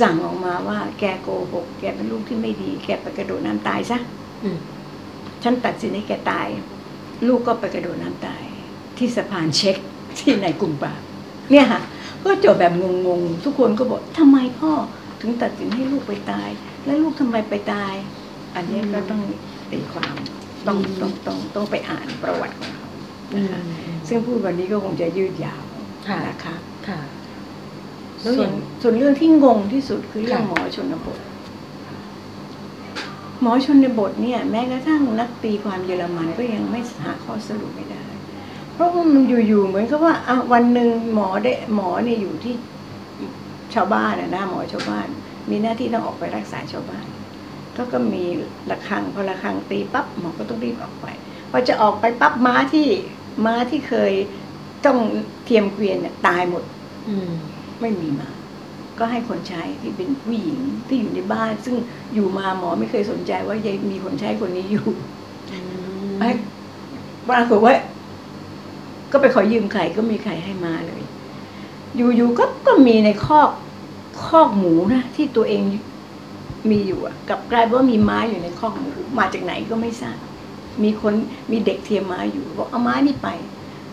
[0.01, 3.99] สั่งออกมาว่า แกโกหก แกเป็นลูกที่ไม่ดี แกไปกระโดดน้ำตายซะ
[4.45, 4.59] อืม
[5.43, 6.47] ฉันตัดสินให้แกตาย
[7.29, 8.43] ลูกก็ไปกระโดดน้ำตาย
[8.99, 9.77] ที่สะพานเช็ค
[10.19, 11.01] ที่ในกรุงปราก
[11.51, 11.81] เนี่ยค่ะ
[12.25, 12.73] ก็จบแบบ
[13.07, 14.73] งงๆ ทุกคนก็บอกทำไมพ่อ
[15.21, 16.49] ถึงตัดสินให้ลูกไปตาย
[16.85, 17.95] แล้วลูกทำไมไปตาย
[18.55, 19.23] อันนี้ก็ต้อง
[19.73, 20.15] ตีความ
[20.67, 22.89] ต้องต้องต้องต้องไปอ่านประวัติของเขา
[23.37, 23.61] นะคะ
[24.09, 25.63] ซึ่งพูดวันนี้ก็คงจะยืดยาว
[26.09, 26.57] ค่ะนะคะ
[26.89, 27.01] ค่ะ
[28.23, 31.19] แล้วส่อวนย่างส่วนเรื่องที่งงที่สุดคือเรื่องค่ะหมอชนบท
[33.43, 38.20] หมอชนบทเนี่ย แม้กระทั่งนักตีความเยอรมันก็ยังไม่หาข้อสรุปไม่ได้เพ
[38.81, 42.55] ราะว่ามันอยู่ๆเหมือนกับว่าอะวันหนึ่งหมอได้หมอเนี่ยอยู่ที่
[43.75, 45.07] ชาวบ้านนะนะหมอชาวบ้าน
[45.51, 47.07] มีหน้าที่ต้องออกไปรักษาชาวบ้าน
[47.77, 48.25] ก็ก็มี
[48.71, 51.07] ระฆังพอระฆังตีปั๊บหมอก็ต้องรีบออกไป
[51.51, 52.89] พอจะออกไปปั๊บม้าที่
[53.45, 54.13] ม้าที่เคย
[54.87, 54.99] ต้อง
[55.45, 56.65] เทียมเกวียนเนี่ยตายหมด
[57.09, 57.31] อืม
[57.81, 58.31] ไม่มีมา
[58.99, 61.77] ก็ให้คนใช้ที่เป็นผู้หญิงที่อยู่ในบ้าน ซึ่ง
[62.15, 64.87] อยู่มาหมอไม่เคยสนใจว่ายังมีคนใช้คนนี้อยู่
[66.21, 66.29] ไอ้
[67.29, 67.75] ปรากฏว่า
[69.13, 71.03] ก็ไปขอยืมไข่ก็มีไข่ให้มาเลย
[71.97, 73.51] อยู่ๆก็ก็มีในคอก
[74.27, 75.63] คอกหมูนะที่ตัวเอง
[76.71, 80.19] มีอยู่อะกลับกลายเป็นว่ามีม้าอยู่ในคอกหมูมาจากไหนก็ไม่ทราบ
[80.83, 81.15] มีคน
[81.51, 83.29] มีเด็กเทียมม้าอยู่บอกเอาม้านี่ไป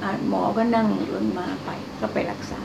[0.03, 2.61] อ่าหมอก็นั่งรถม้าไปก็ไปรักษา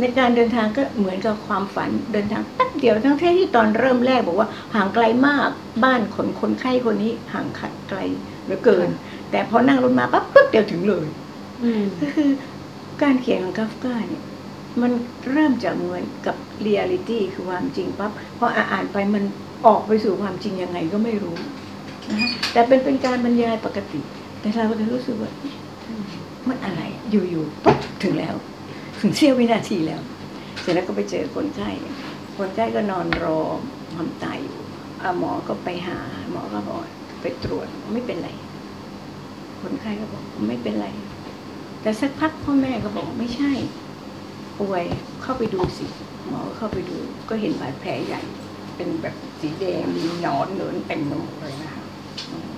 [0.00, 5.48] ในการเดินทางก็เหมือนกับความฝันเดินทางแป๊บเดียวทั้งที่ตอนเริ่มแรกบอกว่าห่างไกลมาก
[5.84, 7.98] บ้านคนคนไข้คนนี้ห่างขัดไกล
[8.44, 8.88] เหลือเกิน
[9.30, 11.25] แต่พอนั่งรถมาปั๊บปึ๊บเดียวถึงเลยอืม
[12.00, 12.30] ก็คือ
[13.02, 14.24] การเขียนของกัฟกาเนี่ย
[14.82, 14.92] มัน
[15.30, 19.24] เริ่มจากเหมือนกับเรียลิตี้คือความจริงปั๊บพออ่านไปมัน
[19.66, 21.36] ออกไปสู่ความจริงยังไงก็ไม่รู้
[22.10, 24.00] นะคะแต่เป็นเป็นการบรรยายปกติ
[24.40, 25.30] แต่เราก็จะรู้สึกว่า
[26.48, 28.34] มันอะไรอยู่ๆปุ๊บถึงแล้ว
[29.00, 30.00] ถึงเสี้ยววินาทีแล้ว
[30.60, 31.70] เสร็จแล้วก็ไปเจอคนไข้
[32.38, 33.38] คนไข้ก็นอนรอ
[33.94, 34.56] ความตายอยู่
[35.18, 35.98] หมอก็ไปหา
[36.30, 36.80] หมอก็บอก
[37.20, 38.30] ไปตรวจไม่เป็นไร
[39.62, 40.86] คนไข้ก็บอกไม่เป็นไร
[41.82, 43.52] แต่สักพักพ่อแม่ก็บอกไม่ใช่
[44.58, 44.84] ป่วย
[45.22, 45.86] เข้าไปดูสิ
[46.28, 46.96] หมอก็เข้าไปดู
[47.28, 48.22] ก็เห็นบาดแผลใหญ่
[48.76, 51.84] เป็นแบบสีแดงมีหนอนเหนินเต็มไปหมดเลยนะคะ
[52.30, 52.50] อืม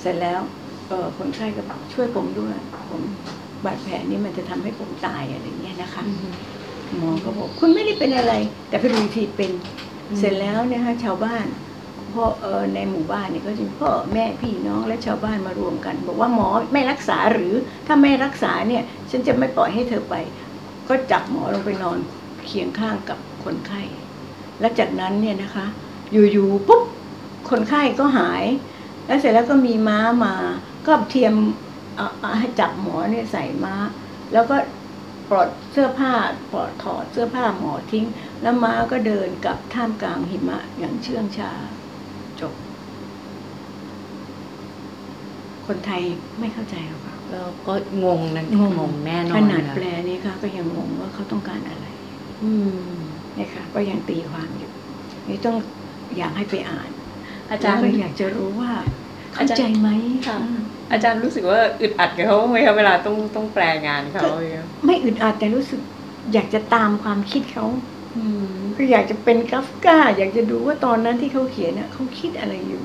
[0.00, 0.40] เสร็จแล้ว
[0.88, 2.54] เออคนไข้ก็บอกช่วยผมด้วย
[2.90, 3.02] ผม
[3.64, 6.04] บาดแผลนี้มันจะทำให้ผมตายอะไรอย่างเงี้ยนะคะ
[6.98, 8.32] หมอก็บอกคุณไม่ได้เป็นอะไร
[8.68, 9.50] แต่ไปดูอีกทีเป็น
[10.10, 11.46] อืมเสร็จแล้วเนี่ยฮะชาวบ้าน
[12.14, 17.54] พ่ออในหมู่บ้านเนี่ยก็จะพ่อแม่พี่น้องและชาวบ้านมารวมกัน บอกว่าหมอไม่รักษาหรือ
[17.86, 20.14] ถ้าไม่รักษาเนี่ยฉันจะไม่ปล่อยให้เธอไป
[20.88, 21.98] ก็จับหมอลงไปนอน
[22.46, 23.82] เคียงข้างกับคนไข้
[24.60, 25.66] และจากนั้นเนี่ยนะคะ
[26.12, 26.82] อยู่ๆปุ๊บ
[27.50, 28.44] คนไข้ก็หาย
[29.06, 30.34] แล้วเสร็จแล้วก็มีม้ามา
[30.86, 31.34] ก็เทียม
[31.96, 33.74] เออาให้จับหมอเนี่ยใส่ม้า
[34.32, 34.56] แล้วก็
[35.30, 36.14] ปลดเสื้อผ้า
[36.52, 38.04] ปลดถอดเสื้อผ้าหมอทิ้ง
[38.42, 41.52] แล้วม้าก็เดินกลับท่ามกลางหิมะอย่างเชื่องช้า
[42.40, 42.54] จบ
[45.66, 46.02] คนไทย
[46.40, 51.86] ไม่เข้าใจหรอกค่ะแล้วก็งงนะงงงงแน่นอขนนาดนะแปลนี้ค่ะ ก็ยังงงว่าเขาต้องการอะไร
[52.44, 52.88] อืม
[53.38, 54.70] นะคะก็ยังตีความอยู่
[55.28, 55.56] นี่ต้อง
[56.18, 56.90] อยากให้ไปอ่าน
[57.50, 58.70] อาจารย์แล้วก็อยากจะรู้ว่า
[59.32, 59.88] เข้าอาจารย์ใจไหม
[60.26, 60.58] ค่ะอืม
[60.92, 65.80] อาจารย์รู้สึกว่าอึดอัดกับเขาไหมคะเวลาต้องต้องแปลงานเขาอย่างเงี้ยไม่อึดอัดแต่รู้สึก
[66.32, 67.66] อยากจะตามความคิดเขา
[68.16, 68.22] อื
[68.54, 72.84] มคืออยากจะเป็นกัฟกาอยากจะดูว่าตอนนั้นที่เขาเขียนน่ะเขาคิดอะไรอยู่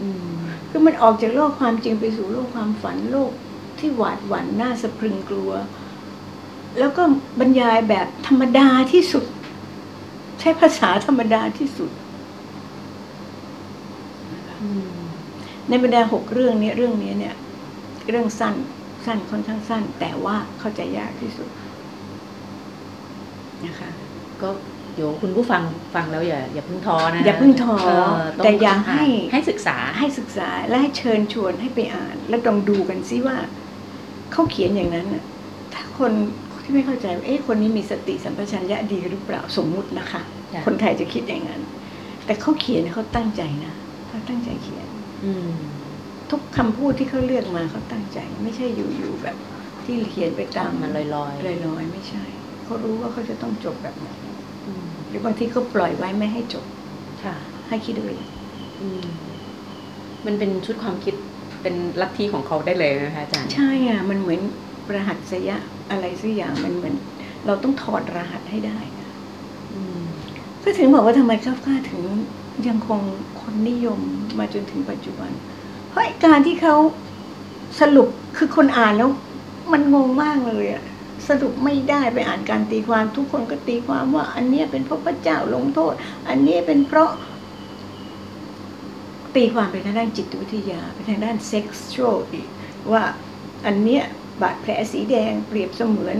[0.00, 0.30] อืม
[0.70, 3.30] คือมันออกจากโลกความจริงไปสู่โลกความฝันโลก
[3.78, 5.52] ที่หวาดหวั่นน่าสะพรึงกลัว
[6.78, 7.02] แล้วก็
[7.40, 9.24] บรรยายแบบธรรมดาที่สุด
[10.40, 11.90] ใช้ภาษาธรรมดาที่สุด
[14.60, 14.98] อืม
[15.68, 17.34] ในบรรดาหกเรื่องนี้เรื่องนี้เนี่ย
[18.08, 18.54] เรื่องสั้น
[19.04, 21.48] สั้นค่อนข้างสั้น แต่ว่าเข้าใจยากที่สุด
[23.66, 23.90] นะคะ
[24.42, 24.48] ก็
[24.94, 25.62] เดี๋ยวคุณผู้ฟัง
[25.94, 33.36] ฟังแล้วอย่าอย่าเพิ่งท้อนะอย่าเพิ่งท้อเแต่อยากให้ให้ศึกษาให้ศึกษาและให้เชิญชวนให้ไปอ่าน แล้วลองดูกันซิว่า
[34.32, 35.24] เขาเขียนอย่างนั้นน่ะ
[35.74, 36.12] ถ้าคน
[36.62, 40.22] ที่ไม่เข้าใจว่าเอ๊ะคนนี้มีสติสัมปชัญญะดีหรือเปล่าสมมุตินะคะ
[40.54, 41.62] จ้ะคนไทยจะคิดอย่างนั้น
[42.26, 43.74] แต่เขาเขียนเขาตั้งใจนะ
[44.08, 44.88] เขาตั้งใจเขียน
[45.24, 45.50] อืม
[46.30, 49.36] ทุกคำพูดที่เขาเลือกมาเขาตั้งใจ ไม่ใช่อยู่ๆแบบ
[49.84, 51.26] ที่เขียนไปตามมันลอยๆลอ
[51.80, 52.24] ยๆไม่ใช่
[52.64, 54.27] เขารู้ว่าเขาจะต้องจบแบบไหนอืม
[55.08, 56.64] หรือบางทีเขาปล่อยไว้ไม่ให้จบ
[57.24, 57.34] ค่ะ
[57.68, 58.26] ให้คิดดูเอง
[58.80, 59.06] อืม
[60.26, 61.14] มันเป็นชุดความคิด
[61.62, 64.40] เป็นลัทธิของเขาได้เลยนะคะอาจารย์ใช่อะมันเหมือน
[64.94, 65.56] รหัสยะ
[65.90, 66.94] อะไรสักอย่างมันเหมือน
[67.46, 69.08] เราต้องถอดรหัสให้ได้นะ
[69.72, 70.00] อืม
[70.62, 72.02] ก็ถึงบอกว่าทำไมคาฟกาถึง
[72.68, 73.00] ยังคง
[73.40, 74.00] คนนิยม
[74.38, 75.30] มาจนถึงปัจจุบัน
[75.88, 76.74] เพราะไอ้การที่เขา
[77.80, 79.10] สรุปคือคนอ่านแล้ว
[79.72, 80.82] มันงงมากเลยอะ
[81.28, 85.92] สรุปไม่ได้ไปอ่านการตีความทุกคนก็ตีความว่า อันเนี้ยเป็นเพราะพระเจ้าลงโทษ
[86.28, 87.10] อันนี้เป็นเพราะ
[89.36, 92.48] ตีความไปทางด้านจิตวิทยาไปทางด้านเซ็กชวลอีก
[92.92, 93.02] ว่า
[93.66, 94.02] อันเนี้ย
[94.42, 96.18] บาดแผลสีแดงเปรียบเสมือน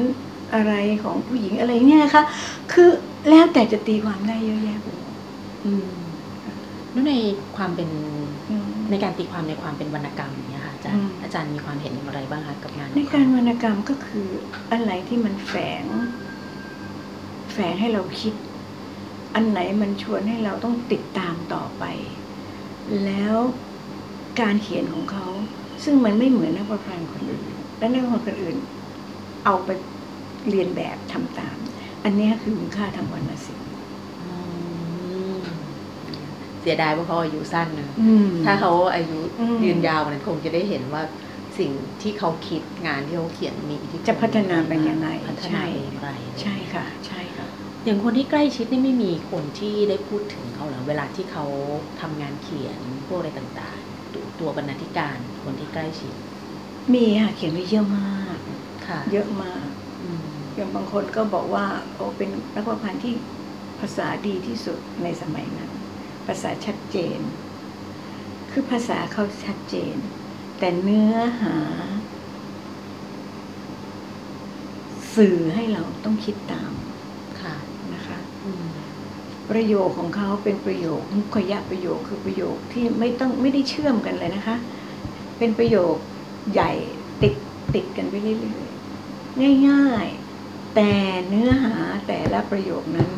[0.55, 0.73] อะไร
[1.05, 2.23] ของผู้หญิงอะไรเนี่ยนะคะ
[2.73, 2.91] คือ
[3.31, 5.15] แล้วแต่จะตีความได้เยอะแยะไปหมด
[5.65, 5.89] อืม
[6.91, 7.15] แล้วใน
[7.57, 7.89] ความเป็น
[8.49, 14.29] อืมในการตีความในความเป็นวรรณกรรมอย่างเนี้ยค่ะ อาจารอืย์มอาจารย์มีความเห็นอย่างไรบ้างคะกับงาน ในการวรรณกรรมก็คือ
[14.73, 15.85] อะไรที่มันแฝง
[17.53, 18.35] แฝงให้เราคิด
[19.35, 21.85] อันไหนมันชวนให้เราต้องติดตามต่อไป
[23.05, 23.37] แล้ว
[24.41, 25.27] การเขียนของเขา
[25.85, 27.45] ซึ่งมันไม่เหมือนนักประพันธ์คนอื่น
[27.79, 28.57] และนักประพันธ์คนอื่น
[29.45, 29.69] เอาไป
[30.51, 31.57] เรียนแบบทำตาม
[32.05, 33.68] อันเนี้ยคือคุณค่าทางวรรณศิลป์อืม
[36.63, 41.03] เสียดายว่าเขาอายุสั้นนะอืมถ้าเขาอายุอืมยืนยาวกว่านั้นคงจะได้เห็นว่า
[41.59, 41.71] สิ่ง
[42.03, 46.11] ที่เขาคิดงานที่เขาเขียนมีอิทธิพลจะพัฒนาไปยังไงพัฒนาไปอย่างไร
[46.43, 47.47] ใช่ค่ะ ใช่ค่ะ
[47.85, 51.45] อย่างคนที่ใกล้ชิดนี่ไม่มีคนที่ได้พูดถึงเขาเหรอเวลาที่เขา
[52.01, 56.15] ทำงานเขียนพวกอะไรต่างๆตัวตัวบรรณาธิการคนที่ใกล้ชิด
[56.95, 58.39] มีค่ะเขียนไว้เยอะมาก
[58.87, 59.67] ค่ะ เยอะมาก
[60.03, 60.21] อืม
[60.57, 61.65] อย่างบางคนก็บอกว่า
[61.97, 63.15] โอ้เป็นนักประพันธ์ที่
[63.81, 65.71] ภาษาดีที่สุดในสมัยนั้น
[66.29, 67.21] ภาษาชัดเจน
[68.51, 69.97] คือภาษาเขาชัดเจน
[70.59, 71.57] แต่เนื้อหา
[75.15, 76.73] สื่อให้เราต้องคิดตาม
[77.43, 77.55] ค่ะ
[77.95, 78.67] นะคะอืม
[79.51, 84.57] ประโยคของเขาเป็นประโยคมุขยะประโยคคือประโยคที่ไม่ต้องไม่ได้เชื่อมกันเลยนะคะ
[85.39, 85.97] เป็นประโยค
[86.53, 86.73] ใหญ่
[87.23, 87.35] ติด
[87.75, 90.07] ติดกันไปเรื่อยๆง่าย
[90.41, 90.93] ๆ แต่
[91.29, 91.75] เนื้อหา
[92.07, 93.11] แต่ละประโยคนั้น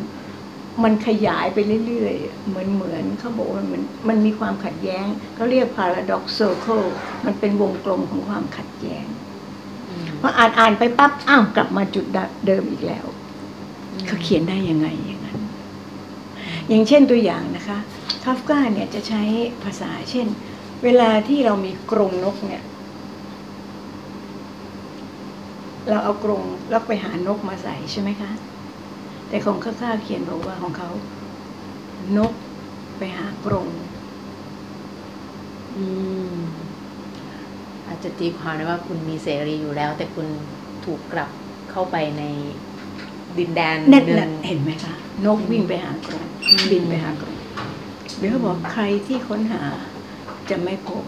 [0.83, 6.87] มันขยายไปเรื่อยๆ เหมือนเหมือนเขาบอกว่ามันมันมีความขัดแย้งเขาเรียก paradox circle
[7.25, 9.05] มันเป็นวงกลมของความขัดแย้ง
[9.89, 12.05] อืมพออ่านอ่านไปปั๊บอ้าวกลับมาจุด
[12.47, 13.05] เดิมอีกแล้ว
[14.07, 15.39] เขาเขียนได้ยังไงอย่างนั้น
[16.69, 17.77] อย่างเช่นตัวอย่างนะคะ
[18.23, 19.21] คาฟกาเนี่ยจะใช้
[19.63, 20.27] ภาษาเช่น
[20.83, 22.63] เวลาที่เรามีกรงนกเนี่ย
[25.89, 28.31] เราเอากรงแล้วไปหานกมาใส่ใช่ไหมคะ
[29.31, 30.89] แต่ของข้าข้าเขียนบอกว่าของเขา
[32.17, 32.33] นก
[32.97, 33.67] ไปหากรง
[35.77, 35.85] อื
[36.33, 36.35] ม
[37.87, 40.27] อาจจะตีความได้ว่าคุณมีเสรีอยู่แล้ว แต่คุณ
[40.85, 41.29] ถูกกลับ
[41.71, 42.23] เข้าไปใน
[43.37, 44.93] ดินแดนนั่นหนึ่แหละงเห็นไหมคะ
[45.25, 47.35] นกวิ่งไปหากรงอืมบินไปหากรง
[48.17, 49.61] เดี๋ยวเขาบอกใครที่ค้นหา
[50.49, 51.03] จะไม่พบ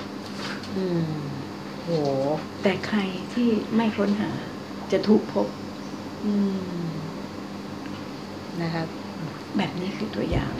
[0.75, 1.11] อืม
[1.83, 1.89] โห
[2.61, 2.99] แต่ใคร
[3.33, 4.29] ที่ไม่ค้นหา
[4.91, 5.47] จะถูกพบ
[6.25, 6.33] อื
[6.79, 6.82] ม
[8.61, 8.87] นะครับ
[9.57, 10.53] แบบนี้คือตัวอย่าง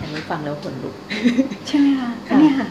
[0.00, 0.96] อันนี้ฟังแล้วขนลุก
[1.66, 2.68] ใช่ไหมคะค่ะอันเนี้ยค่ะ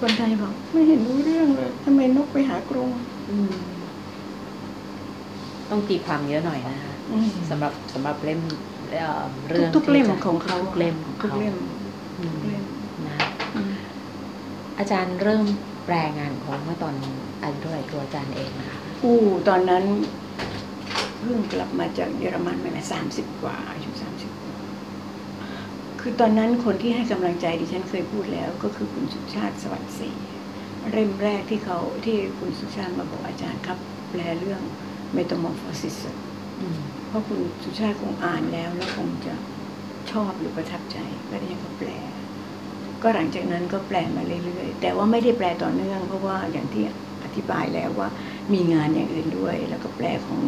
[0.00, 2.90] คนไทยบอกไม่เห็นรู้เรื่องเลยทำไมนกไปหากรง
[3.28, 3.54] อืม
[5.70, 8.40] ต้องตีความเยอะหน่อยนะคะอืมสำหรับสำหรับเล่ม
[8.90, 11.56] เอ่อเรื่องทุกๆเล่มที่จะของเขาทุกเล่มของทุกเขาเล่ม
[12.18, 12.64] อืทุมกเล่ม
[13.08, 13.18] นะ
[13.54, 13.72] อืม
[14.78, 15.46] อาจารย์เริ่ม
[15.86, 16.94] แปลงานของเมื่อตอน
[17.42, 19.10] อายุเท่าไหร่ตัวอาจารย์เองนะคะอู้
[19.48, 19.84] ตอนนั้น
[20.53, 24.56] เพิ่งกลับมาจากเยอรมันมาสามสิบกว่าอายุสามสิบกว่า
[26.00, 30.10] คือตอนนั้นคนที่ให้กำลังใจดิฉันเคยพูดแล้ว ก็คือคุณสุชาติสวัสดิ์ศรี
[30.90, 33.78] เล่มแรกที่เขาที่คุณสุชาติมาบอกอาจารย์ครับ
[34.10, 34.60] แปลเรื่อง
[35.16, 35.96] Metamorphosis
[36.60, 39.34] อืมเพราะคุณสุชาติคงอ่านแล้วแล้วคงจะ
[40.10, 40.98] ชอบหรือประทับใจ
[41.30, 41.90] ก็ได้ยังก็แปล
[43.02, 46.84] ก็หลังจากนั้นก็แปลมาเรื่อยๆ แต่ว่าไม่ได้แปลต่อเนื่อง เพราะว่าอย่างที่
[47.24, 48.08] อธิบายแล้วว่า
[48.52, 50.40] มีงานอย่างอื่นด้วย แล้วก็แปลของ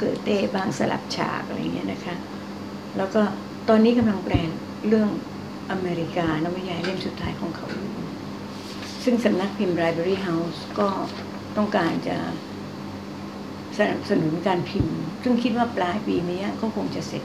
[0.00, 2.14] เกิดเต้บ้างสลับฉากอะไรเงี้ยนะคะ
[2.96, 3.22] แล้วก็
[3.68, 4.34] ตอนนี้กำลังแปล
[4.88, 5.08] เรื่อง
[5.70, 7.90] อเมริกา นวนิยายเล่มสุดท้ายของเขาอยู่
[9.04, 10.88] ซึ่งสำนักพิมพ์ Library House ก็
[11.56, 12.16] ต้องการจะ
[13.78, 17.24] สนับสนุนการพิมพ์ ซึ่งคิดว่าปลายปีนี้ก็คงจะเสร็จ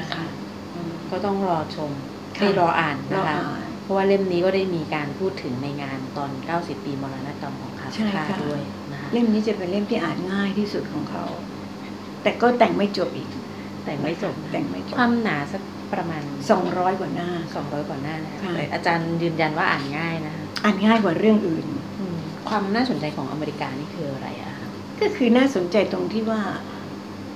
[0.00, 0.26] นะคะ
[0.74, 1.90] อืมก็ต้องรอชม
[2.36, 11.24] ค่ะให้รออ่านรอนะคะอ่านเพราะว่าเล่มนี้ก็ได้มีการพูดถึงในงานตอน 90 ปีมรณกรรมของคาใช่ฟค่ะคาด้วยนะคะเล่มนี้จะเป็นเล่มที่อ่านง่ายที่สุดของเขา
[12.26, 13.28] แต่ก็แต่งไม่จบอีก
[13.84, 15.62] แต่ไม่จบแต่งไม่จบความหนาสัก
[15.92, 21.66] ประมาณสองร้อยกว่าหน้า 200 กว่าหน้านะคะค่ะแต่อาจารย์ยืนยันว่าอ่านง่ายนะคะอ่านง่ายกว่าเรื่องอื่น
[22.00, 24.68] อืมความน่าสนใจของอเมริกานี่คืออะไรอะคะ
[25.00, 26.40] ก็คือน่าสนใจตรงที่ว่า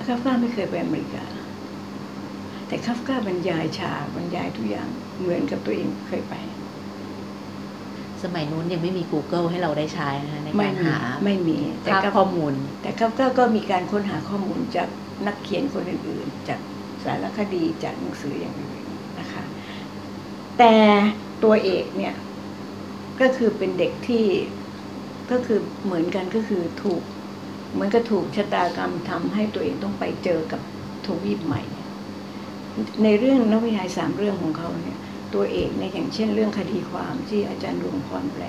[0.07, 1.25] คาฟกาไม่เคยไปอเมริกา
[2.67, 4.89] แต่คาฟกาบรรยายฉากบรรยายทุกอย่าง
[5.21, 6.35] เหมือนกับตัวเองเคยไป
[8.23, 12.53] สมัยนู้นยังไม่มี Google ให้เราได้ใช้นะคะในไม่การมีหาไม่มีแต่ภาพก็ข้อมูล
[12.83, 14.89] แต่คาฟกาก็มีการค้นหาข้อมูลจาก
[15.27, 16.61] นักเขียนคนอื่นๆ จาก
[17.05, 18.83] สารคดีจากหนังสืออย่างอื่น
[19.21, 19.45] นะคะ
[20.59, 20.75] แต่
[21.45, 22.15] ตัวเอกเนี่ย
[23.21, 24.25] ก็คือเป็นเด็กที่
[25.31, 27.03] ก็คือเหมือนกันก็คือถูก
[27.73, 30.61] เหมือนกับถูกชะตากรรมทำให้ตัวเองต้องไปเจอกับ
[31.07, 31.63] ทวีปใหม่
[33.03, 34.99] ในเรื่องนวนิยายสามเรื่องของเขาเนี่ย
[35.35, 38.45] ตัวเอกเนี่ยอย่างเช่นเรื่องคดีความที่อาจารย์รวงพรแปล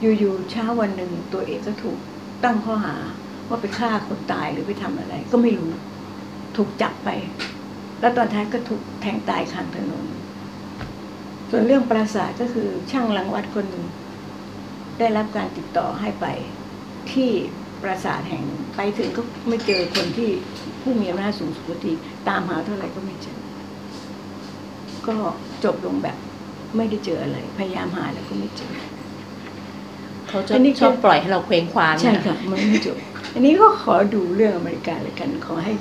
[0.00, 1.98] อยู่ๆเช้าวันหนึ่งตัวเอกก็ถูก
[2.44, 2.96] ตั้งข้อหา
[3.48, 5.70] ว่าไปฆ่าคนตายหรือไปทำอะไร ก็ไม่รู้
[6.56, 7.08] ถูกจับไป
[8.00, 10.04] แล้วตอนท้ายก็ถูกแทงตายข้างถนน
[11.50, 13.86] ส่วนเรื่องปราสาทก็คือช่างรังวัดคนหนึ่ง
[14.98, 16.26] ได้รับการติดต่อให้ไป
[17.12, 17.30] ที่
[17.82, 20.30] ปราสาทแห่งหนึ่งไปถึงก็ไม่เจอคนที่
[20.80, 21.92] ผู้มีอำนาจสูงสุดที
[22.28, 23.38] ตามหาเท่าไหร่ก็ไม่เจอ
[25.08, 25.16] ก็
[25.64, 26.16] จบลงแบบ
[26.76, 28.72] ไม่ได้เจออะไร พยายามหาแล้วก็ไม่เจอ
[30.28, 32.96] เขาจะอันนี้ชอบปล่อยให้เราเคว้งคว้างใช่นค่ะมันไม่จบ
[33.34, 35.72] อันนี้ก็ขอดูเรื่องอเมริกาเลยกัน ขอให้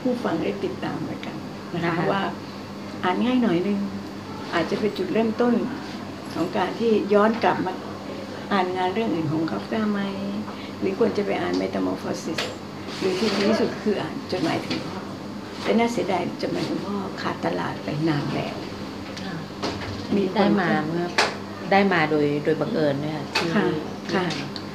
[0.00, 1.36] ผู้ฟังได้ติดตามแล้วกัน
[1.74, 2.22] นะคะว่า
[3.04, 3.78] อ่านง่ายหน่อยนึง
[4.54, 5.54] อาจจะเป็นจุดเริ่มต้น
[6.34, 7.72] ของการที่ย้อนกลับมา
[8.52, 10.00] อ่านงานเรื่องอื่นของคาฟกาไหม
[10.80, 12.40] หรือควรจะไปอ่าน Metamorphosis
[12.98, 15.00] หรือที่ดีที่สุดคืออ่านจดหมายถึงพ่อ
[15.62, 18.65] แต่น่าเสียดายจดหมายถึงพ่อขาดตลาดไปนานแล้วค่ะ
[20.14, 21.06] มีมีคนได้มาเมื่อ
[21.72, 23.64] ได้มาโดยโดยบังเอิญด้วยค่ะที่ค่ะ
[24.10, 24.24] ที่ค่ะ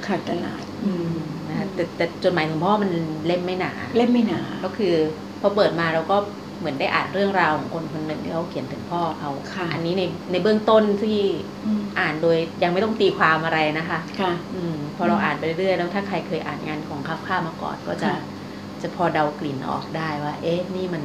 [0.06, 1.16] ขาดตลาดอืม
[1.48, 2.92] นะคะแต่แต่จดหมายถึงพ่อมัน
[3.28, 4.94] เล่มไม่หนา เล่มไม่หนา ก็คือ
[5.42, 6.18] พอเปิดมาเราก็
[6.60, 11.20] เหมือนได้อ่านเรื่องราวของคนคนหนึ่งที่เขาเขียนถึงพ่อเขาค่ะอันนี้ในในเบื้องต้นที่
[11.66, 18.20] อืมอ่านโดยยังไม่ต้องตีความอะไรนะคะ ค่ะ อืมพอเราอ่านไปเรื่อยๆแล้วถ้าใครเคยอ่านงานของคาฟค่ามาก่อนก็จะค่ะ
[18.82, 21.04] จะพอเดากลิ่นออกได้ว่า เอ๊ะนี่มัน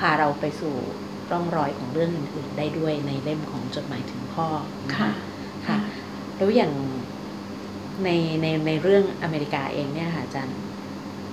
[0.00, 0.74] พาเราไปสู่
[1.30, 4.46] ร่องรอยของเรื่องอื่นๆ ได้ด้วยในเล่มของจดหมายถึงพ่อ
[4.88, 5.10] นะค่ะ
[5.66, 5.78] ค่ะ
[6.36, 6.72] แล้วอย่าง
[8.04, 8.08] ใน
[8.42, 10.58] ในในเรื่องอเมริกาเองเนี่ยค่ะอาจารย์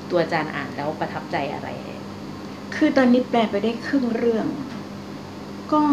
[0.09, 1.69] ตัวอาจารย์อ่านแล้วประทับใจอะไร
[2.75, 4.47] คือตอนนี้แปลไปได้ครึ่งเรื่อง
[5.73, 5.83] ก็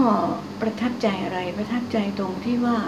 [0.61, 2.79] ประทับใจอะไรประทับใจตรงที่ว่า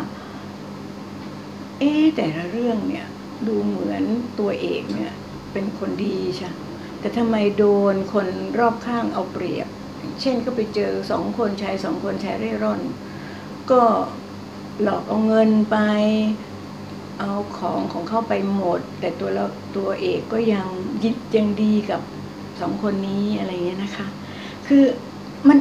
[1.79, 3.07] เอ๊ะแต่ละเรื่องเนี่ย
[3.47, 4.03] ดูเหมือน
[4.41, 5.13] ตัวเอกเนี่ย
[5.53, 6.51] เป็นคนดีใช่
[7.01, 8.27] แต่ทำไมโดนคน
[8.59, 9.69] รอบข้างเอาเปรียบ
[10.21, 12.81] เช่นก็ไปเจอสองคนชายสองคนชายเร่ร่อน
[13.71, 13.83] ก็
[14.83, 15.77] หลอกเอาเงินไป
[17.19, 19.45] เอาของของเข้าไปหมด แต่ตัวเรา
[19.77, 20.67] ตัวเอกก็ยัง
[21.03, 22.01] ยิดยังดีกับ
[22.61, 24.07] สองคนนี้อะไรเงี้ยนะคะ
[24.67, 24.83] คือ
[25.49, 25.59] มัน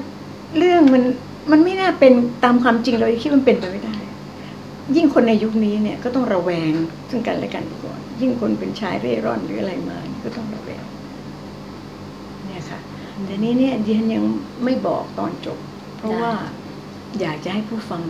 [0.57, 1.03] เรื่องมัน
[1.51, 2.13] มันไม่น่าเป็น
[2.43, 3.95] ตามความจริงเราคิดมันเป็นไปไม่ได้
[4.95, 6.71] ยิ่งคนในยุคนี้เนี่ยก็ต้องระแวง
[7.09, 10.72] ซึ่งกันและกันก่อนยิ่งคนเป็นชายเร่ร่อนหรืออะไรมาก็ต้องระแวง
[13.25, 14.23] แต่นี้เนี่ยดิฉันยัง
[14.63, 15.57] ไม่บอกตอนจบ
[15.97, 16.33] เพราะได้ว่า
[17.21, 18.03] อยากจะให้ผู้ฟัง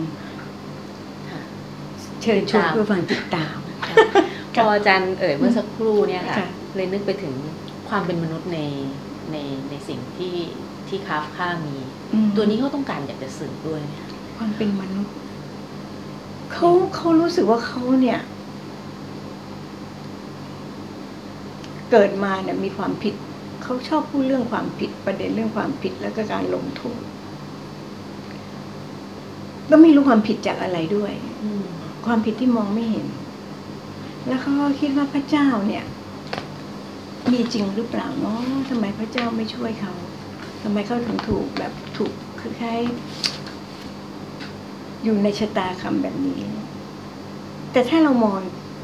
[1.30, 1.40] ค่ะ
[2.22, 3.56] เชิญชวนติดตามผู้ฟังติดตาม
[4.54, 7.34] พออาจารย์เอ่ยเมื่อสักครู่เนี่ยค่ะค่ะเลยนึกไปถึง
[7.88, 8.58] ความเป็นมนุษย์ใน
[9.32, 9.36] ใน
[9.70, 10.36] ในสิ่งที่
[10.88, 11.76] ที่คาฟค่ามี
[12.12, 15.14] อืมตัวนี้เขาต้องการอยากจะสื่อด้วยไหมคะความเป็นมนุษย์
[16.52, 18.20] เขาเขารู้สึกว่าเขาเนี่ย
[21.90, 23.14] เกิดมาเนี่ยมีความผิด
[23.64, 27.00] เขาชอบพูดเรื่องความผิดประเด็นเรื่องความผิดแล้วก็การลงโทษ
[29.70, 31.12] ก็ไม่รู้ความผิดจากอะไรด้วย
[32.06, 33.06] ความผิดที่มองไม่เห็น
[34.26, 35.84] แล้วเขาก็คิดว่าพระเจ้าเนี่ย
[37.32, 39.94] มีจริงหรือเปล่าเนาะทำไมพระเจ้าไม่ช่วยเขา
[40.62, 42.80] ทำไมเขาถึงถูกแบบถูกคือคล้าย
[45.04, 46.40] อยู่ในชะตากรรมแบบนี้
[47.72, 48.38] แต่ถ้าเรามอง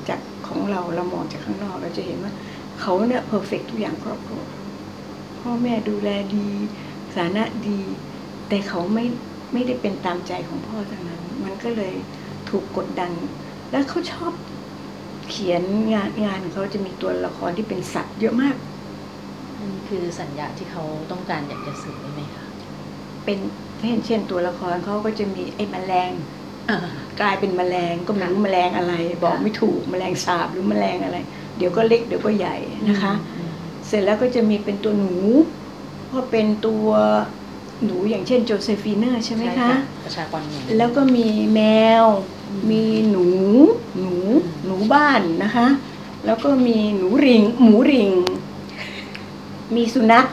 [0.09, 2.33] จากของเราเรามองจากข้างนอกเราจะเห็นว่า
[2.81, 4.43] เขาเนี่ยเพอร์เฟกทุกอย่างครอบครัว
[5.41, 6.49] พ่อแม่ดูแลดี
[7.15, 7.81] ฐานะดี
[8.49, 9.05] แต่เขาไม่
[9.53, 11.95] ไม่ได้เป็นตามใจของพ่อทางนั้น มันก็เลย
[12.49, 13.13] ถูกกดดัน
[13.71, 14.33] แล้วเขาชอบ
[15.29, 18.57] เขียนงานงานของเขาจะมีตัวละครที่เป็นสัตว์เยอะมาก
[19.59, 22.47] อันนี้คือสัญญาที่เขาต้องการอยากจะสื่อได้ไหมคะ
[23.25, 23.39] เป็น
[23.81, 26.13] เช่นเช่น ตัวละครเขาก็จะมีไอ้แมลง
[26.69, 26.77] อ่า
[27.21, 31.17] กลายเป็นแมลงก็ไม่รู้แมลงอะไร บอกไม่ถูกแมลงสาบหรือแมลงอะไร
[31.57, 32.57] เดี๋ยวก็เล็กเดี๋ยวก็ใหญ่
[32.89, 33.40] นะคะอืม
[33.91, 35.17] เสร็จแล้วก็จะมีเป็นตัวหนู
[36.09, 36.87] เพราะเป็นตัว
[37.85, 39.71] หนูอย่างเช่นโจเซฟีน่าใช่ไหมคะ
[40.05, 41.61] ประชากรหนูแล้วก็มีแม
[42.03, 42.05] ว
[42.49, 43.27] อืมมีหนู
[44.01, 45.67] หนูอืมหนูบ้านนะคะ
[46.27, 48.11] แล้วก็มีหนูริง หมูริง
[49.77, 50.27] มีสุนัข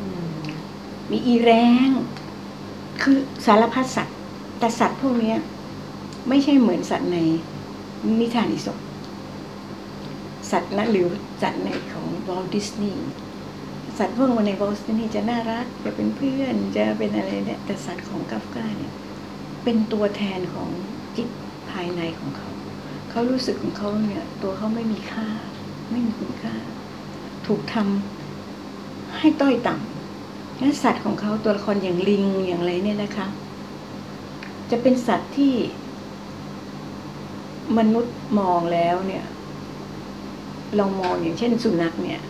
[0.00, 0.44] อืม
[1.10, 1.50] มีอีแร
[1.86, 1.88] ง
[3.02, 4.16] คือสารพัดสัตว์
[4.58, 5.38] แต่สัตว์พวกเนี้ย
[6.28, 7.18] ไม่ใช่เหมือนสัตว์ใน
[8.20, 8.78] นิทานอิศก
[10.50, 11.08] สัตว์นะหรือ
[11.42, 13.08] สัตว์ในของวอลดิสนีย์
[13.98, 18.92] สัตว์พวกในวอลดิสนีย์จะน่ารักจะเป็นเพื่อนจะเป็นอะไรเนี่ยแต่สัตว์ของกัฟกาเนี่ย
[19.64, 20.68] เป็นตัวแทนของ
[21.16, 21.28] จิต
[21.70, 22.50] ภายในของเขา
[23.10, 25.28] เขารู้สึกของเขาเนี่ยตัวเขาไม่มีค่า
[25.90, 26.54] ไม่มีคุณค่า
[27.46, 33.26] ถูกทำให้ต้อยต่ำและสัตว์ของเขาตัวละครอย่างลิงอย่างไรเนี่ยนะคะ
[34.70, 35.54] จะเป็นสัตว์ที่
[37.78, 39.24] มนุษย์มองแล้วเนี่ย
[40.76, 42.20] เรามองอย่างเช่นสุนัขเนี่ย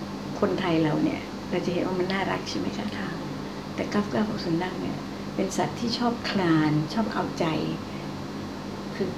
[0.40, 1.20] คนไทยเราเนี่ย
[1.50, 3.10] เราจะเห็นว่ามันน่ารักใช่ไหมคะค่ะ
[3.74, 4.98] แต่คาฟกาของสุนัขเนี่ย
[5.34, 7.44] เป็นสัตว์ที่ชอบคลาน ชอบเอาใจ
[8.94, 9.08] คือ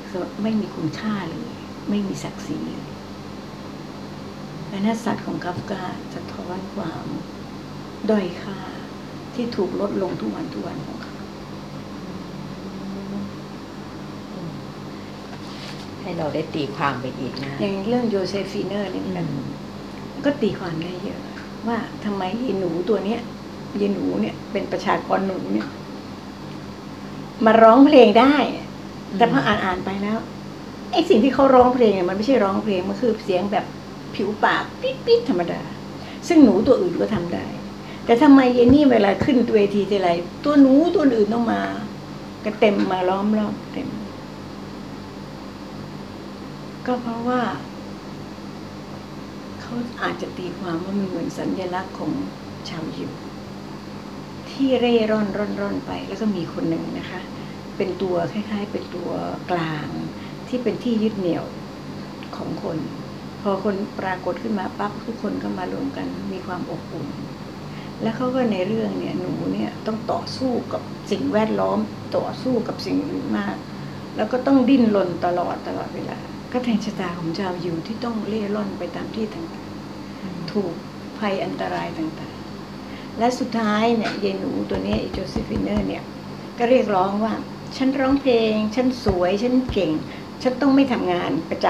[0.43, 1.55] ไม่มีคุณค่าเลย
[1.89, 2.97] ไม่มีศักดิ์ศรีเลย
[4.69, 7.07] และนัสัตว์ของกัฟกาสะท้อนความ
[8.11, 8.61] ด้อยค่า
[9.35, 11.21] ที่ถูกลดลงทุกวันทุกวันของเขา
[14.33, 14.77] อืม
[16.07, 19.47] ให้เราได้ตีความไปอีกนะ อย่างเรื่องโยเซฟีเนอร์นี่อืกันม
[20.25, 21.21] ก็ตีความได้เยอะ
[21.69, 23.21] ว่าทำไมยีหนูตัวเนี้ย
[23.81, 25.69] ยีหนูเนี่ย เป็นประชากรหนูเนี่ย
[27.45, 28.35] มาร้องเพลงได้
[29.17, 30.19] แต่พออ่านอ่านไปแล้ว
[30.93, 33.65] ไอ้สิ่งที่เขาร้องเพลงเนี่ยมันไม่ใช่ร้องเพลงมันคือเสียงแบบ
[34.15, 35.61] ผิวปากปิ๊ดปิ๊ดธรรมดา
[36.29, 37.47] ซึ่งหนูตัวอื่นก็ทำได้
[38.05, 40.11] แต่ทำไมเยนนี่เวลาขึ้นเวทีทีไร
[40.45, 41.61] ตัวหนูตัวอื่นต้องมา
[42.45, 43.89] ก็เต็มมาล้อมรอบเต็ม
[46.87, 47.43] ก็เพราะว่า
[49.61, 52.13] เขาอาจจะตีความว่ามันเหมือนสัญลักษณ์ของ
[52.69, 53.11] ชาวยิว
[54.51, 57.21] ที่เร่ร่อนร่อนร่อนไป แล้วก็มีคนหนึ่งนะคะ
[57.77, 59.11] เป็นตัวคล้าย ๆ เป็นตัว
[59.51, 59.89] กลาง
[60.49, 61.45] ที่เป็นที่ยึดเหนี่ยว
[62.37, 62.79] ของคน
[63.43, 67.09] พอคนปรากฏขึ้นมาปั๊บทุกคนก็มารวมกันมีความอบอุ่น
[68.03, 71.79] แล้วเขาก็ในเรื่องเนี่ยหนูเนี่ยต้องต่อสู้กับสิ่งแวดล้อม
[72.17, 73.57] ต่อสู้กับสิ่งอื่นมาก
[74.17, 76.19] แล้วก็ต้องดิ้นรนตลอดตลอดเวลา
[76.53, 80.75] ก็แทนชะตาของชาวยิวที่ต้องเร่ร่อนไปตามที่ต่างๆ ถูก
[81.19, 86.03] ภัยอันตรายต่างๆ และสุดท้ายเนี่ยยายหนูตัวเนี้ยไอ้โจเซฟิเนอร์เนี่ย
[86.59, 87.35] ก็เรียกร้องว่า
[87.77, 89.91] ฉันร้องเพลง ฉันสวย ฉันเก่ง
[90.43, 91.67] ฉันต้องไม่ทำงานประจ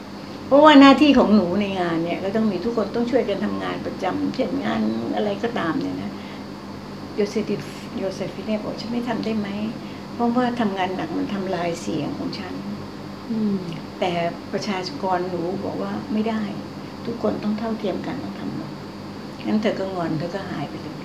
[0.00, 4.80] ำเพราะว่าหน้าที่ของหนูในงานเนี่ย ก็ต้องมีทุกคนต้องช่วยกันทำงานประจำเช่นงาน
[5.16, 6.10] อะไรก็ตามเนี่ยนะ
[7.14, 7.56] โยเซฟิ
[7.98, 9.48] โยเซฟิเน่บอกฉันไม่ทำได้ไหม
[10.14, 12.54] เพราะว่าทำงานหนักมันทำลายเสียงของฉัน
[13.30, 13.60] อืม
[14.00, 14.12] แต่
[14.52, 16.42] ประชากรหนูบอกว่าไม่ได้
[17.06, 18.72] ทุกคนต้องเท่าเทียมกันต้องทำหมด
[19.46, 20.96] งั้นเธอก็งอนเธอก็หายไปเลย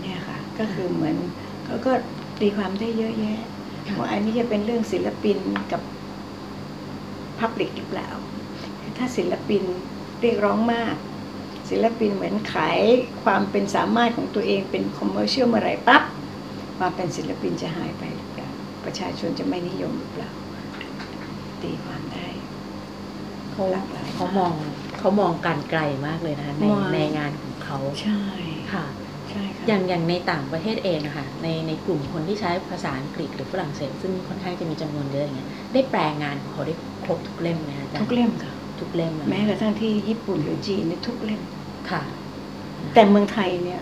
[0.00, 1.16] เนี่ยค่ะ ก็คือเหมือน
[1.64, 1.92] เขาก็
[2.40, 3.40] ตีความได้เยอะแยะ
[3.98, 5.38] ว่าอันนี้จะเป็นเรื่องศิลปิน
[5.72, 5.82] กับ
[7.38, 8.08] พับลิกหรือเปล่า
[8.98, 9.62] ถ้าศิลปิน
[10.20, 10.94] เรียกร้องมาก
[11.70, 12.80] ศิลปินเหมือนขาย
[13.24, 16.02] ความเป็นสามารถของตัวเองเป็นคอมเมอร์เชียลเมื่อไรปั๊บ
[16.78, 18.47] ความเป็นศิลปินจะหายไปหรือเปล่า
[18.88, 20.30] ประชาชนจะไม่นิยมหรือเปล่า
[21.62, 22.26] ตีความได้
[23.52, 24.52] เขาหลากหลายเขามอง
[24.98, 28.20] เขามองการไกลมากเลยนะคะในมองในงานของเขาใช่
[28.72, 28.84] ค่ะ
[29.30, 36.74] ใช่ค่ะอย่างอย่างในต่างประเทศเองนะคะในในกลุ่มคนที่ใช้ภาษาอังกฤษหรือฝรั่งเศส ซึ่งค่อนข้างจะมีจำนวนเยอะอย่างเงี้ยได้แปลงานของเขาได้
[37.04, 41.40] ครบทุกเล่มไหมคะอาจารย์ทุกเล่มค่ะ ทุกเล่มเลยแม้กระทั่งที่ญี่ปุ่นหรือจีนเนี่ยทุกเล่ม
[41.90, 42.02] ค่ะ
[42.94, 43.80] แต่เมืองไทยเนี่ย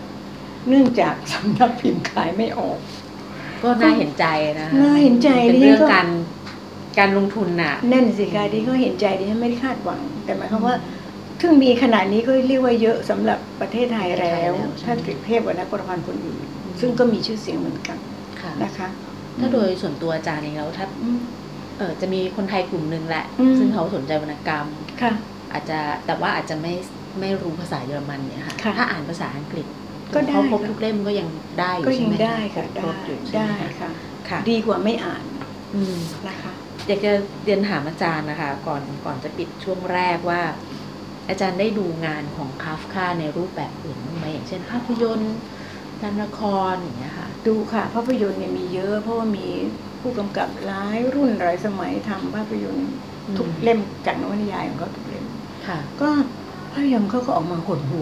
[0.67, 2.79] เนื่องจากสำนักพิมพ์ขายไม่ออก
[3.63, 4.25] ก็น่าเห็นใจ
[4.59, 6.07] นะคะน่าเห็นใจเป็นดิฉันเรื่องก็การ
[6.99, 10.75] การลงทุนน่ะนั่นสิคะดิก็เห็นใจดิฉันไม่ได้คาดหวัง แต่หมายความว่า
[11.41, 16.39] ถึงมีขนาดนี้ก็เรียกว่าเยอะสำหรับประเทศไทยแล้วใช่ถ้าเปรียบเทียบกับนักประพันธ์คนอื่น
[16.79, 17.97] ซึ่งก็มีชื่อเสียงเหมือนกัน
[18.41, 18.87] ค่ะนะคะ
[19.39, 21.19] ถ้าโดยส่วนตัวอาจารย์เองแล้วถ้าอืม
[21.77, 24.67] เออจะมีคนไทยกลุ่มหนึ่งแหละอืมซึ่งเขาสนใจวรรณกรรม
[25.01, 25.11] ค่ะ
[25.53, 26.73] อาจจะแต่ว่าอาจจะไม่
[27.19, 29.65] ไม่รู้ภาษาเยอรมันเนี่ยค่ะค่ะถ้าอ่านภาษาอังกฤษ
[30.13, 31.27] ก็ได้เขาครบค่ะทุกเล่มก็ยัง
[31.59, 33.91] ได้อยู่ก็ใช่ยังไหมได้ค่ะครได้บอยู่ใช่ได้ไหมคะค่ะ
[34.29, 35.23] ค่ะ ดีกว่าไม่อ่าน
[35.75, 35.97] อืม
[36.27, 36.53] นะคะ
[36.87, 37.11] อยากจะ
[37.45, 40.41] เรียนถามอาจารย์นะคะ ก่อนก่อนจะปิดช่วงแรกว่า
[41.29, 45.35] อาจารย์ได้ดูงานของคาฟคาในรูปแบบอื่นบ้างไหมอย่างเช่น ภาพยนตร์
[46.01, 46.41] การละค
[46.71, 49.45] รอย่างเงี้ยค่ะดูค่ะ ภาพยนตร์เนี่ยมีเยอะ เพราะว่ามี
[50.01, 52.89] ผู้กำกับหลายรุ่นหลายสมัยทำภาพยนตร์
[53.37, 55.25] ทุกอืมเล่มจากนวนิยายของเขาทุกเล่ม
[55.67, 56.09] ค่ะก็
[56.71, 58.01] ภาพยนตร์เขาก็ออกมาหดหู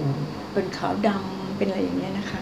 [0.53, 2.41] เป็นขาวดำ เป็นอะไรอย่างเงี้ยนะคะ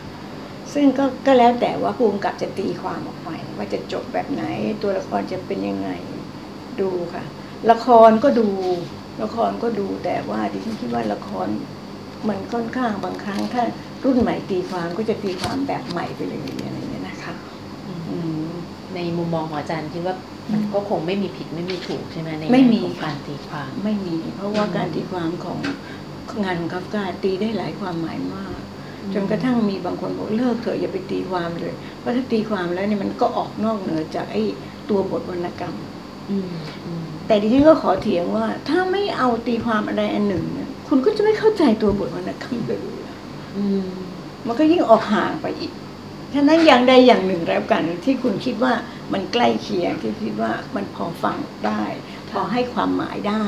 [0.74, 4.43] ซึ่งก็ก็แล้วแต่ว่าผู้กำกับจะตีความออกไปว่าจะจบแบบไหน
[4.82, 5.89] ตัวละครจะเป็นยังไง
[6.82, 7.24] ดูค่ะ
[7.72, 8.47] ละครก็ดู
[9.24, 11.47] ละครก็ดูแต่ว่าดิฉันคิดว่าละคร
[12.30, 13.64] มันค่อนข้างบางครั้งถ้า
[14.03, 17.34] รุ่นใหม่ตีความก็จะตีความแบบใหม่ไปเลยอะไรอย่างเงี้ยนะคะ
[18.09, 18.51] อืม
[18.95, 20.16] ในมุมมองของอาจารย์คิดว่า
[20.51, 25.59] มันก็คงไม่มีผิดไม่มีถูกใช่ไหมในไม่มีแง่ของการตีความไม่มี เพราะว่าอืมการตีความของ
[26.43, 28.73] งานของคาฟกาตีได้หลายความหมายมากอืม
[29.14, 34.43] จนกระทั่งมีบางคนบอกเลิกเถอะอย่าไปตีความเลย เพราะถ้าตีความแล้วเนี่ยมันก็ออกนอกเหนือจากไอ้
[34.89, 35.76] ตัวบทวรรณกรรม
[36.30, 36.51] อืม
[36.86, 42.80] อืมแต่ดิฉันก็ขอเถียงว่า ถ้าไม่เอาตีความอะไรอันหนึ่งเนี่ยคุณก็จะไม่เข้าใจตัวบทวรรณกรรมเลย
[43.58, 43.88] อืม
[44.47, 45.74] มันก็ยิ่งออกห่างไปอีก
[46.34, 48.74] ฉะนั้นอย่างใดอย่างหนึ่งแล้วกันที่คุณคิดว่า
[49.14, 51.84] มันใกล้เคียงที่คิดว่ามันพอฟังได้
[52.32, 53.45] พอให้ความหมายได้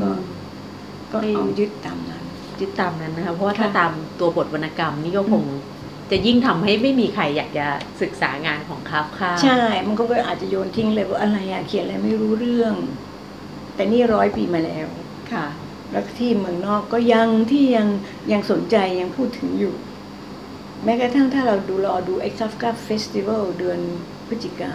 [0.00, 0.10] ก็
[1.12, 2.15] ก็เอายึดตามนั้น
[2.60, 5.42] ยึดตามนั้นนะคะเพราะว่าถ้าค่ะตามตัวบทวรรณกรรมนี่ก็คง
[6.10, 7.66] จะยิ่งทำให้ไม่มีใครอยากจะ
[8.02, 12.74] ศึกษางานของคาฟค่าใช่ มันก็อาจจะโยนทิ้งเลยว่าอะไรอะเขียนอะไรไม่รู้เรื่อง
[13.74, 14.86] แต่นี่ร้อยปีมาแล้ว
[15.32, 15.46] ค่ะ
[15.90, 17.88] แล้วที่เมืองนอกก็ยังที่ยัง
[18.32, 19.74] ยังสนใจยังพูดถึงอยู่
[20.84, 23.80] แม้กระทั่งถ้าเราดูรอดูไอ้ Kafka Festival เดือน
[24.26, 24.72] พฤศจิกา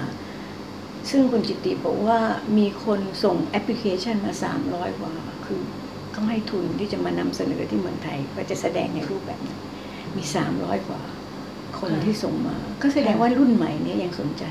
[1.10, 2.20] ซึ่งคุณจิตติบอกว่า
[2.58, 5.14] มีคนส่งแอปพลิเคชันมาสามร้อยกว่า
[5.46, 5.62] คือ
[6.12, 9.52] เขาให้ทุนที่จะมานำเสนอที่เมืองไทยว่าจะแสดงในรูปแบบไหน
[10.16, 11.02] มีสามร้อยกว่า
[11.80, 14.46] คนค่ะที่ส่งมา ก็แสดงว่ารุ่นใหม่เนี่ยยังสนใจ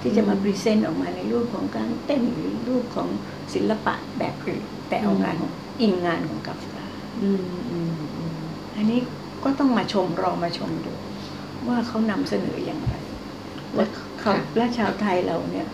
[0.00, 3.08] ที่จะมาอืม present ออกมาในรูปของการเต้นหรือรูปของ
[3.54, 6.86] ศิลปะแบบอื่นแต่เอางานของอิงงานของกัฟกา
[7.22, 8.36] อืมอืมอืม
[8.76, 9.00] อันนี้
[9.44, 10.94] ก็ต้องมาชมรอมาชมดู
[11.68, 12.94] ว่าเขานำเสนออย่างไร
[13.74, 13.84] และ
[14.20, 15.66] เขาและชาวไทยเราเนี่ย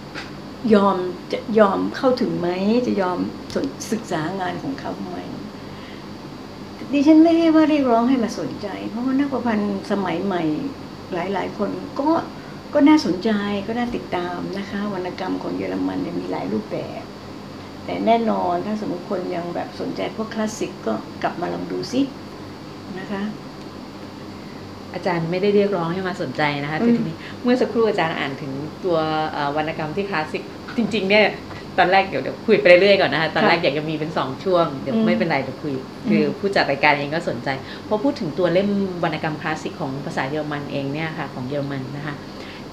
[0.75, 0.97] ยอม
[1.33, 2.49] จะยอมเข้าถึงไหม
[2.87, 3.19] จะยอม
[3.55, 5.19] สนศึกษางานของเขาไหม
[6.93, 10.43] ดิฉันไม่ได้ว่าเรียกร้องให้มาสนใจ เพราะว่านักประพันธ์สมัยใหม่
[11.15, 12.11] หลาย ๆ คนก็
[12.75, 13.31] ก็น่าสนใจ
[13.67, 17.03] ก็น่าติดตามนะคะ วรรณกรรมของเยอรมันเนี่ยมีหลายรูปแบบ
[17.85, 20.93] แต่แน่นอนถ้าสมมติคนยังแบบสนใจพวกคลาสสิกก็
[21.23, 22.01] กลับมาลองดูซิ
[22.99, 23.23] นะคะ
[24.95, 28.53] อาจารย์ไม่ได้เรียกร้องให้มาสนใจนะคะอืมแต่ทีนี้เมื่อสักครู่อาจารย์อ่านถึง
[28.85, 28.99] ตัว
[29.33, 30.43] เอ่อวรรณกรรมที่คลาสสิก
[30.81, 31.27] จริง ๆ เนี่ย
[31.79, 35.75] ตอนแรกเดี๋ยวเดี๋ยวคุยไปเรื่อยๆก่อนนะคะตอนแรกอยากจะมีเป็นสองช่วงเดี๋ยวอืมไม่เป็นไรเดี๋ยวคุย
[36.09, 37.49] คืออมผู้จัดรายการเองก็สนใจ
[37.89, 38.69] พอพูดถึงตัวเล่ม
[39.05, 42.15] วรรณกรรมคลาสสิกของภาษาเยอรมันเองเนี่ยค่ะ ของเยอรมันนะคะ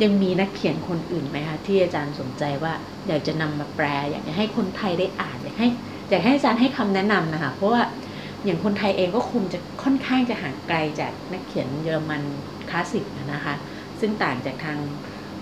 [0.03, 2.73] ยังมีนักเขียนคนอื่นไหมคะที่อาจารย์สนใจว่า
[3.07, 5.67] อยากจะนำมาแปล อยากจะให้คนไทยได้อ่านอยากให้
[6.09, 7.81] อยากให้อาจารย์ให้คำแนะนำนะคะเพราะว่า
[8.45, 12.21] อย่างคนไทยเองก็คงจะค่อนข้างจะห่างไกลจากนักเขียนเยอรมัน
[12.69, 13.55] คลาสสิกนะคะ
[13.99, 14.77] ซึ่งต่างจากทาง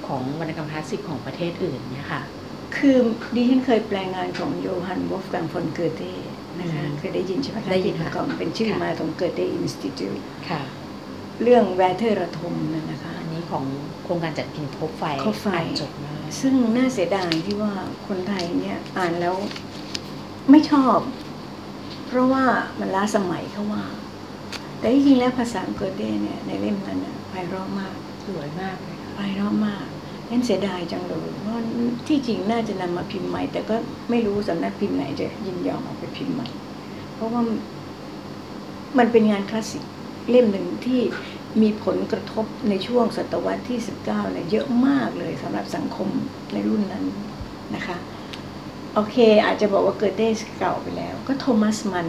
[0.08, 2.22] ของวรรณกรรมคลาสสิกของประเทศอื่นเนี่ยค่ะ
[2.78, 2.98] คือ
[3.36, 6.12] ดิฉันเคยแปลงานของโยฮันวอฟกังฟอนเกอร์เต้
[6.60, 10.12] นะคะอืมเคยได้ยินใช่ไหมคะได้ยินที่ค่ะก่อนเป็นชื่อค่ะมาของ Goethe-Institut
[10.50, 10.62] ค่ะ
[11.44, 13.64] เรื่องแวเทอร์ระทมนั่นนะคะ อันนี้ของ
[14.04, 17.74] โครงการจัดพิมพ์คบไฟคบไฟอ่านจบมาซึ่งน่าเสียดายที่ว่า
[18.08, 19.36] คนไทยเนี่ยอ่านแล้ว
[20.52, 20.98] ไม่ชอบ
[22.08, 22.46] เพราะว่า
[22.80, 23.86] มันล้าสมัยเขาว่า
[24.80, 27.96] แต่ที่จริงแล้วภาษาเกอร์เต้เนี่ยในเล่มนั้นน่ะไพเราะมาก
[28.26, 29.86] สวยมากเลยค่ะไพเราะมาก
[30.30, 31.54] นั่นเสียดายจังเลยเพราะ
[32.08, 33.76] ที่จริงน่าจะนำมาพิมพ์ใหม่ แต่ก็
[34.10, 36.48] ไม่รู้สำนักพิมพ์ไหนจะยินยอมเอาไปพิมพ์ใหม่
[37.16, 37.42] เพราะว่า
[38.98, 39.84] มันเป็นงานคลาสสิก
[40.30, 41.02] เล่มหนึ่งที่
[41.62, 46.10] มีผลกระทบในช่วงศตวรรษที่ 19เนี่ยเยอะมากเลยสำหรับสังคม
[46.54, 47.06] ในรุ่นนั้น
[47.76, 47.98] นะคะ
[48.94, 50.28] โอเคอาจจะบอกว่าเกอเต้
[50.60, 52.08] เก่าไปแล้ว ก็โทมัสมันน์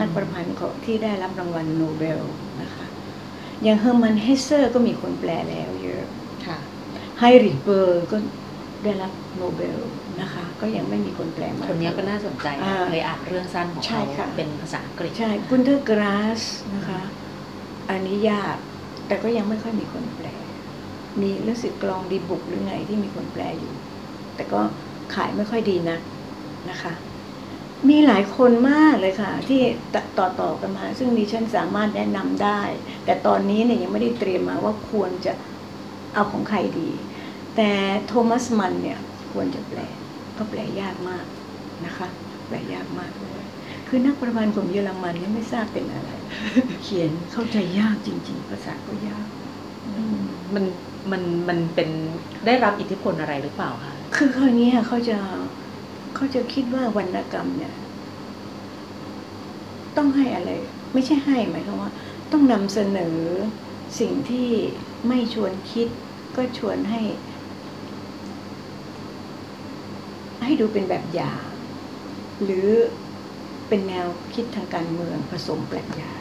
[0.00, 2.20] นักประพันธ์ของที่ได้รับรางวัลโนเบล
[2.62, 2.86] นะคะ
[3.62, 5.70] อย่างเฮอร์มันเฮสเซอก็มีคนแปลแล้ว
[7.20, 8.16] ไฮน์ริชเบิลก็
[8.84, 9.78] ได้รับโนเบล
[10.20, 16.42] นะคะ ก็ยังไม่มีคนแปลมาคนนี้ก็น่าสนใจนะอ่าเคยอ่านเรื่องสั้นของใช่เขาค่ะเป็นภาษาอังกฤษใช่กุนเทอร์กราส
[16.74, 17.00] นะคะ
[17.90, 18.56] อันนี้ยาก
[19.06, 20.26] แต่ก็ยังไม่ค่อยมีคนแปล
[21.20, 23.72] มีรู้สึกกลองดีบุกหรือไงที่มีคนแปลอยู่
[24.36, 24.60] แต่ก็
[25.14, 26.00] ขายไม่ค่อยดีนัก
[26.70, 26.92] นะคะ
[27.88, 29.60] มีหลายคนมากเลยค่ะ ที่
[30.18, 32.60] ต่อต่อๆกันมา ซึ่งดิฉันสามารถแนะนำได้
[33.04, 35.32] แต่ตอนนี้เนี่ยยังไม่ได้เตรียมมาว่าควรจะ
[36.14, 36.90] เอาของใครดี
[37.60, 37.74] แต่
[38.06, 39.00] โทมัสมันเนี่ย
[39.32, 39.80] ควรจะแปล
[40.38, 41.26] ก็แปลยากมาก
[41.86, 42.08] นะคะ
[42.46, 43.44] แปลยากมากเลย
[43.88, 46.10] คือนักประพันธ์ของเยอรมันเนี่ยไม่ทราบเป็นอะไร
[46.82, 49.28] เขียนเข้าใจยากจริง ๆ ภาษาก็ยาก
[49.96, 50.22] อืม
[50.54, 50.64] มัน
[51.12, 51.88] มันมันเป็น
[52.46, 55.18] ได้รับอิทธิพลอะไรหรือเปล่าคะคือคราวนี้เขาจะ
[56.14, 57.74] เขาจะคิดว่าวรรณกรรมเนี่ย
[59.96, 60.50] ต้องให้อะไร
[60.94, 61.90] ไม่ใช่ให้หมายความว่า
[62.32, 63.18] ต้องนำเสนอ
[64.00, 64.48] สิ่งที่
[65.08, 65.88] ไม่ชวนคิด
[66.36, 67.02] ก็ชวนให้
[70.44, 71.44] ให้ดูเป็นแบบอย่าง
[72.44, 72.68] หรือ
[73.68, 76.12] เป็นแนวคิดทางการเมืองผสมปรัชญา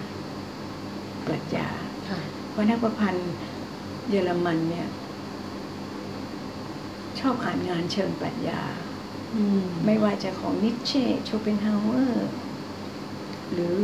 [1.28, 1.68] ปรัชญา
[2.10, 2.20] ค่ะ
[2.52, 3.32] เพราะนักประพันธ์
[4.10, 4.88] เยอรมันเนี่ย
[7.20, 8.62] ชอบอ่านงานเชิงปรัชญา
[9.36, 12.30] อืมไม่ว่าจะของนิเช่โชเปนฮาวเวอร์
[13.54, 13.80] หรือ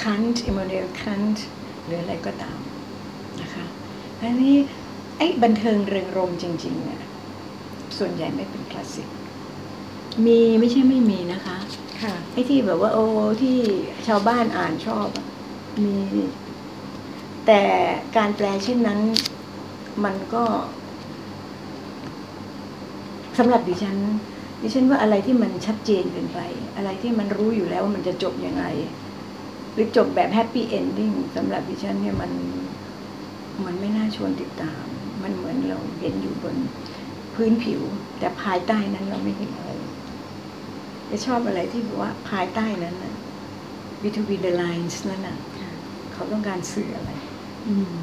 [0.00, 1.46] คันต์อิม n น l ลคันต์
[1.84, 2.58] หรืออะไรก็ตาม
[3.40, 3.64] นะคะ
[4.20, 4.56] อันนี้
[5.18, 7.02] ไอ้บันเทิงเริงรมย์จริงๆเนี่ย
[7.98, 9.08] ส่วนใหญ่ไม่เป็นคลาสสิก
[10.26, 11.56] มีไม่ใช่ไม่มีนะคะ
[12.02, 13.06] ค่ะ ไอ้ที่แบบว่า โอ้
[13.42, 13.58] ที่
[14.06, 15.26] ชาวบ้านอ่านชอบอะ
[15.84, 15.96] มี
[17.46, 17.62] แต่
[18.16, 19.00] การแปลเช่นนั้น
[20.04, 20.44] มันก็
[23.38, 23.96] สำหรับดิฉัน
[24.62, 26.38] ดิฉันว่าอะไรที่มันชัดเจนเกินไป
[26.76, 28.64] อะไรที่มันรู้อยู่แล้วว่ามันจะจบยังไง
[29.72, 32.30] หรือจบแบบ happy ending สำหรับดิฉันเนี่ยมัน
[33.64, 34.82] มันไม่น่าชวนติดตาม
[35.22, 36.56] มันเหมือนเราเห็นอยู่บน
[37.34, 37.80] พื้นผิว
[38.18, 39.70] แต่ภายใต้นั้นเราไม่เห็นอะไร
[41.10, 43.14] จะชอบอะไรที่แบบว่าภายใต้นั้นนะ
[44.02, 45.38] between the lines นั่นน่ะ
[46.12, 47.10] เขาต้องการสื่ออะไร
[47.68, 47.94] อืม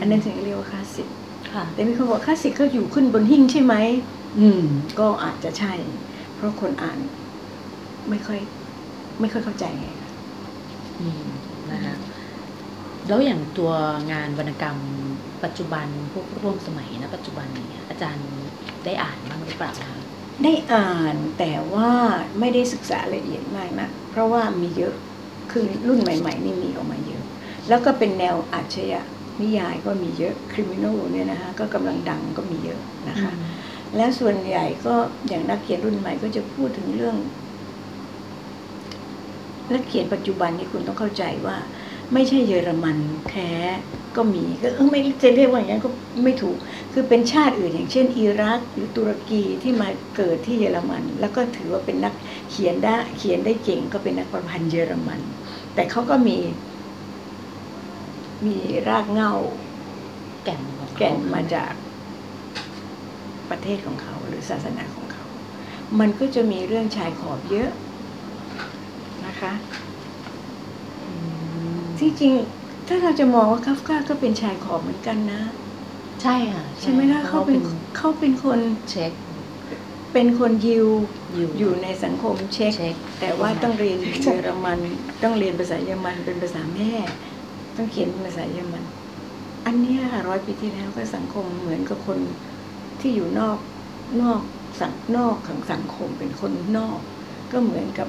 [0.00, 1.08] อันนั้นถึงเรียกว่าคลาสสิก
[1.52, 3.74] ค่ะแต่มีคนบอกคลาสสิกเขาอยู่ขึ้นบนหิ้งใช่ไหม
[4.40, 4.62] อืม
[4.98, 5.72] ก็อาจจะใช่
[6.34, 6.98] เพราะคนอ่าน
[8.10, 8.40] ไม่ค่อย
[9.20, 10.10] ไม่ค่อยเข้าใจไงคะ
[11.00, 11.26] อืม
[11.72, 11.94] นะคะ
[13.08, 13.72] แล้วอย่างตัว
[14.12, 14.78] งานวรรณกรรม
[15.44, 18.28] ปัจจุบันพวกร่วมสมัยนะปัจจุบันนี้อาจารย์
[18.84, 19.97] ได้อ่านบ้างหรือเปล่าคะ
[20.44, 21.90] ได้อ่านแต่ว่า
[22.40, 24.94] ไม่ได้ศึกษาละเอียดมากนะเพราะว่ามีเยอะ
[25.52, 27.22] คือรุ่นใหม่ ๆ นี่มีออกมาเยอะ
[27.68, 29.02] แล้วก็เป็นแนวอาชญา
[29.40, 33.30] นิยายก็มีเยอะคริมิน a ลเนี่ยนะคะก็กำลังดังก็มีเยอะนะคะ
[33.96, 34.94] แล้วส่วนใหญ่ก็
[35.28, 37.16] อย่างนักเขียนรุ่นใหม่ก็จะพูดถึงเรื่อง
[39.72, 41.56] นักเขียนปัจจุบันนี่คุณต้องเข้าใจว่า
[42.12, 42.98] ไม่ใช่เยอรมัน
[43.30, 43.50] แท้
[44.16, 45.90] ก็มีก็เออไม่จะเรียกว่าอย่างนั้นก็
[46.24, 46.56] ไม่ถูก
[46.92, 52.14] คือเป็นชาติอื่นอย่างเช่น อิรักหรือตุรกีที่มาเกิดที่เยอรมัน แล้วก็ถือว่าเป็นนัก
[52.50, 55.20] เขียนได้เขียนได้เก่งก็เป็นนักประพันธ์เยอรมัน
[55.74, 56.38] แต่เขาก็มี
[58.46, 58.56] มี
[58.88, 59.32] รากเหง้า
[60.44, 60.62] แก่น
[60.98, 61.72] แก่นมาจาก
[63.50, 65.24] ประเทศของเขาหรือศาสนาของเขา
[66.00, 67.70] มันก็จะมีเรื่องชายขอบเยอะ
[69.26, 69.52] นะคะ
[72.00, 72.34] ที่จริง
[72.88, 75.42] ถ้าเราจะมองว่าคาฟกาก็เป็นชายขอบเหมือนกันนะ
[76.22, 77.58] ใช่ค่ะใช่ไหมคะเขาเป็น
[77.96, 78.58] เขาเป็นคน
[78.90, 79.12] เช็ค
[80.12, 80.86] เป็นคนยิว
[81.34, 84.78] อยู่อยู่ในสังคมเช็กเช็ค แต่ว่าต้องเรียนเยอรมัน
[85.22, 86.92] ต้องเรียนภาษาเยอรมันเป็นภาษาแม่
[87.76, 88.84] ต้องเขียนเป็นภาษาเยอรมัน
[89.66, 92.18] อันเนี้ยค่ะร้อยปีที่แล้วก็สังคมเหมือนกับคน
[93.00, 93.58] ที่อยู่นอก
[94.22, 94.40] นอก
[94.80, 96.98] สังนอกของสังคมเป็นคนนอก
[97.52, 98.08] ก็เหมือนกับ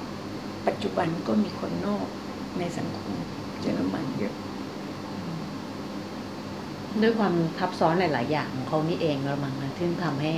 [0.68, 2.06] ปัจจุบันก็มีคนนอก
[2.60, 3.14] ในสังคม
[3.62, 4.34] เยอรมันเยอะ
[7.02, 10.34] ด้วยความทับซ้อนหลาย ๆ อย่างของเขานี่เองละมั้งนะที่ทำให้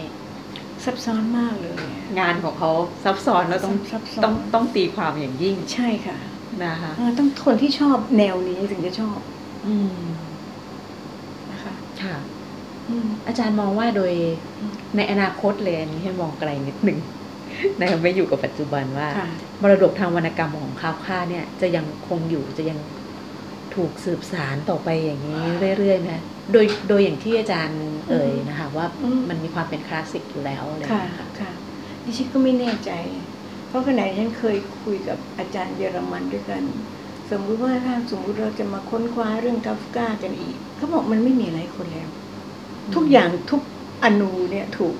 [0.84, 1.74] ซับซ้อนมากเลย
[2.19, 2.72] งานของเขา
[3.03, 6.17] ซับซ้อนแล้วต้องซับซ้อนต้องต้องตีความอย่างยิ่ง ใช่ค่ะ
[6.63, 9.17] นะคะเออต้องคนที่ชอบแนวนี้ถึงจะชอบ
[9.67, 10.05] อืม
[11.51, 12.15] นะคะค่ะ
[12.89, 14.13] อืมอาจารย์มองว่าโดย
[14.59, 16.99] อืมในอนาคตเลยอันนี้ให้มองไกลนิดหนึ่ง
[17.80, 19.28] นะคะไม่อยู่กับปัจจุบันว่าค่ะ
[19.61, 22.80] มรดกทางวรรณกรรมของคาวค่าเนี่ย จะยังคงอยู่จะยัง
[23.76, 25.45] ถูกสืบสารต่อไปอย่างนี้
[25.80, 26.13] เรื่อยๆไหม
[26.53, 31.51] โดยโดยอย่างที่อาจารย์เอ่ยนะคะ ว่าอืมมันมีความเป็นคลาสสิกอยู่แล้วอะไรอย่างค่ะเงี้ยค่ะค่ะ
[32.03, 32.91] ดิฉันก็ไม่แน่ใจ
[33.67, 36.63] เพราะขณะฉันเคยคุยกับอาจารย์เยอรมันด้วยกัน
[37.32, 42.09] สมมุติว่าถ้าสมมุติเราจะมาค้นคว้าเรื่องกาฟกากันอีกเขาบอกมันไม่มีอะไรคนแล้ว
[42.95, 43.61] ทุกอย่างทุก
[44.03, 44.95] อนูเนี่ยถูก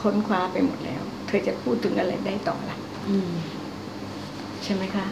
[0.00, 2.76] ค้นคว้าไปหมดแล้ว เธอจะพูดถึงอะไรได้ต่อละ
[3.08, 3.32] อืม
[4.62, 5.06] ใช่ไหมคะ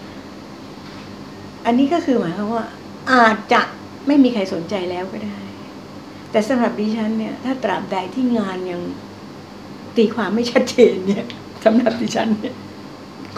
[1.67, 2.65] อันนี้ก็คือหมายความว่า
[3.13, 3.63] อาจจะ
[4.07, 5.39] ไม่มีใครสนใจแล้วก็ได้
[6.31, 8.81] แต่สำหรับดิฉันเนี่ย ถ้าตราบใดที่งานยัง
[9.97, 11.25] ตีความไม่ชัดเจนเนี่ย
[11.65, 12.55] สำหรับดิฉันเนี่ย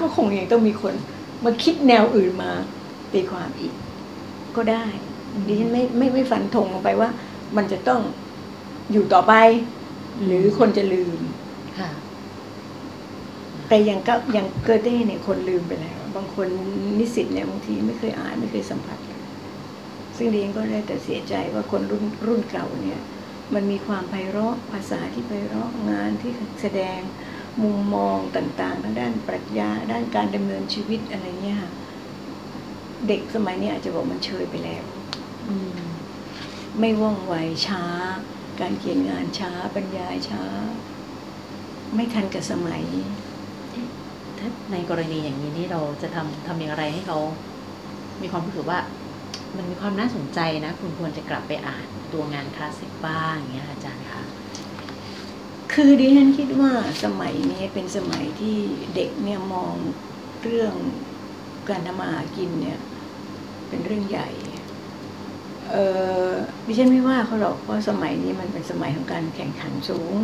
[0.00, 0.94] ก็คงยังต้องมีคน
[1.44, 2.50] มาคิดแนวอื่นมา
[3.12, 3.74] ตีความอีก
[4.56, 4.84] ก็ได้
[5.46, 7.08] ดิฉันไม่ไม่ไม่ฟันธงลงไปว่า
[7.56, 8.00] มันจะต้อง
[8.92, 9.34] อยู่ต่อไป
[10.24, 11.18] หรือคนจะลืม
[11.78, 11.90] ค่ะ
[13.68, 16.48] แต่อย่างก็อย่างเกอเต้เนี่ยคนลืมไปแล้ว บางคน
[16.98, 19.20] นิสิตเนี่ยบางทีไม่เคยอ่านไม่เคยสัมผัสเลย
[20.16, 23.00] ซึ่งดิฉันก็ได้แต่เสียใจว่าคนรุ่นรุ่นเก่าเนี่ย
[23.54, 26.98] มันมีความไพเราะภาษาที่ไพเราะงานที่แสดง
[27.62, 31.72] มุมมองต่างๆทางด้านปรัชญาด้านการดำเนินชีวิตอะไรเงี้ยค่ะ
[33.08, 34.84] เด็กสมัยนี้อาจจะบอกมันเชยไปแล้ว
[35.48, 35.78] อืม
[36.80, 37.34] ไม่ว่องไว
[37.66, 37.84] ช้า
[38.60, 40.44] การเขียนงานช้าบรรยายช้า
[41.94, 43.23] ไม่ทันกับสมัยถ้า
[44.72, 47.18] ในกรณีอย่างนี้นี่เราจะทำทำอย่างไรให้เขา
[48.22, 48.80] มีความรู้สึกว่า
[49.56, 54.22] มันมีความน่าสนใจนะ คุณควรจะกลับไปอ่านตัวงานคลาสสิกบ้างอย่างเงี้ยอาจารย์คะ
[55.72, 56.72] คือดิฉันคิดว่า
[57.04, 58.56] สมัยนี้เป็นสมัยที่
[58.94, 59.74] เด็กเนี่ยมอง
[60.42, 60.72] เรื่อง
[61.68, 62.78] การทำมาหากินเนี่ย
[63.68, 64.28] เป็นเรื่องใหญ่
[65.70, 65.76] เอ
[66.26, 66.28] อ
[66.66, 70.14] ดิฉันไม่ว่าเขาหรอกเพราะสมัยนี้มันเป็นสมัยของการแข่งขันสูง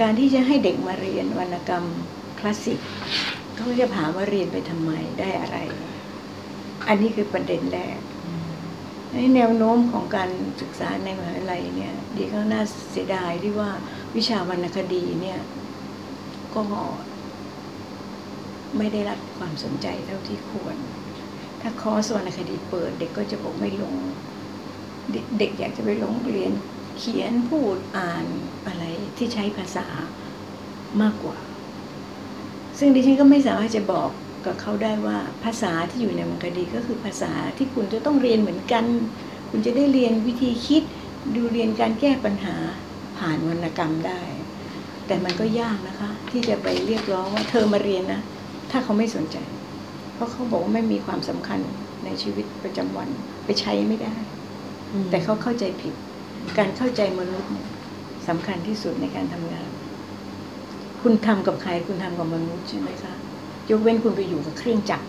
[0.00, 1.84] การที่จะให้เด็กมาเรียนวรรณกรรม
[2.40, 2.80] คลาสสิก
[3.56, 5.58] เขาจะถามว่าเรียนไปทำไมได้อะไร
[6.88, 7.98] อันนี้คือประเด็นแรก
[9.12, 10.30] ในแนวโน้มของการ
[10.60, 13.70] ศึกษาในมหาวิทยาลัยเนี่ยดีก็น่าเสียดายที่ว่า
[14.16, 15.40] วิชาวรรณคดีเนี่ย
[16.54, 16.62] ก็
[18.76, 20.76] ไม่ได้รับความสนใจเท่าที่ควร
[21.60, 23.96] ถ้าคอร์สวรรณคดีเปิด เด็กก็จะบอกไม่ลง
[25.12, 26.52] เด็กเด็กอยากจะไปลงเรียน
[26.98, 28.26] เขียนพูดอ่าน
[28.66, 28.84] อะไร
[29.16, 29.86] ที่ใช้ภาษา
[31.02, 31.38] มากกว่า
[32.80, 34.10] ซึ่งดิฉันก็ไม่สามารถจะบอก
[34.46, 38.84] กับเขาได้ว่าภาษาที่อยู่ในวรรณคดีก็คือภาษาที่คุณจะต้องเรียนเหมือนกัน
[39.50, 40.82] คุณจะได้เรียนวิธีคิด
[41.34, 42.56] ดูเรียนการแก้ปัญหา
[43.18, 44.22] ผ่านวรรณกรรมได้
[45.06, 48.20] แต่มันก็ยากนะคะ ที่จะไปเรียกร้องว่าเธอมาเรียนนะ
[48.70, 49.36] ถ้าเขาไม่สนใจ
[50.14, 51.60] เพราะเขาบอกว่าไม่มีความสำคัญ
[52.04, 53.08] ในชีวิตประจำวัน
[53.44, 54.14] ไปใช้ไม่ได้
[55.10, 55.94] แต่เขาเข้าใจผิด
[56.58, 57.68] การเข้าใจมนุษย์เนี่ย
[58.28, 59.69] สำคัญที่สุดในการทำงาน
[61.02, 63.12] คุณทำกับใครคุณทำกับมนุษย์ใช่ไหมคะ
[63.70, 65.06] ยกเว้นคุณไปอยู่กับเครื่องจักร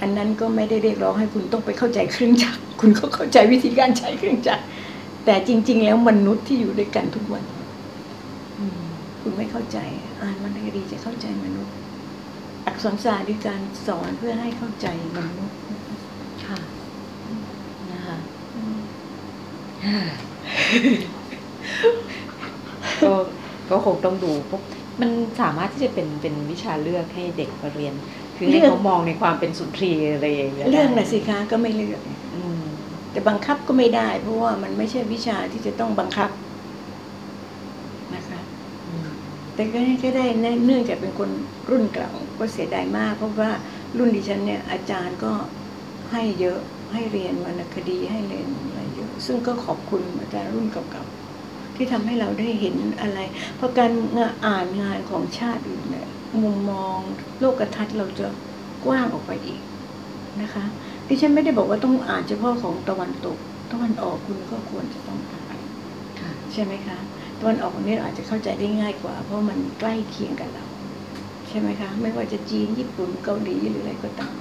[0.00, 4.64] อันนั้นก็ไม่ได้เรียกร้องให้คุณต้องไปเข้าใจเครื่องจักรคุณก็เข้าใจวิธีการใช้เครื่องจักร
[5.24, 7.44] แต่จริง ๆ แล้วมนุษย์ที่อยู่ด้วยกันทุกวัน
[9.22, 9.78] คุณไม่เข้าใจ
[10.22, 11.74] อ่านวรรณคดีจะเข้าใจมนุษย์
[12.66, 15.58] อักษรศาสตร์คือการสอนเพื่อให้เข้าใจมนุษย์
[16.46, 16.58] ค่ะ
[17.92, 18.16] นะคะ
[18.54, 18.78] อืม
[23.02, 23.12] ก็
[23.70, 24.62] ก็คงต้องดูพวก
[25.00, 27.94] มันสามารถที่จะเป็นเป็นวิชาเลือกให้เด็กมาเรียน
[28.36, 32.00] คือให้เขามองในความเป็นสุนทรีย์อะไรอย่างเงี้ยเรื่องน่ะได้สิคะก็ไม่เลือก
[32.34, 32.62] อืม
[33.12, 36.30] แต่บังคับก็ไม่ได้ เพราะว่ามันไม่ใช่วิชาที่จะต้องบังคับ
[38.14, 38.40] นะคะ
[38.88, 39.08] อืม
[39.54, 41.30] แต่ก็ก็ได้เนื่องจากเป็นคน
[41.70, 43.50] รุ่นเก่าก็เสียดายมาก เพราะว่า
[43.98, 45.32] รุ่นดิฉันเนี่ยอาจารย์ก็
[46.12, 46.58] ให้เยอะ
[46.92, 51.17] ให้เรียนวรรณคดีให้เรียนอะไรเยอะซึ่งก็ขอบคุณอาจารย์รุ่นเก่าๆ
[51.78, 53.18] ที่ทำให้เราได้เห็นอะไร
[53.56, 53.92] เพราะการ
[54.46, 56.08] อ่านงานของชาติอื่นเนี่ย
[56.42, 56.98] มุมมอง
[57.40, 58.26] โลกทัศน์เราจะ
[58.84, 59.60] กว้างออกไปอีก
[60.42, 60.64] นะคะ
[61.08, 63.36] ดิฉันไม่ได้บอกว่าต้องอ่านเฉพาะของตะวันตก
[63.72, 65.56] ตะวันออกคุณก็ควรจะต้องอ่าน
[66.20, 66.98] ค่ะใช่ไหมคะ
[67.40, 70.64] ตะวันออกนี่เราอาจจะเข้าใจได้ง่ายกว่า เพราะมันใกล้เคียงกับเรา
[71.48, 74.34] ใช่ไหมคะ ไม่ว่าจะจีนญี่ปุ่นเกาหลีหรืออะไรก็ตาม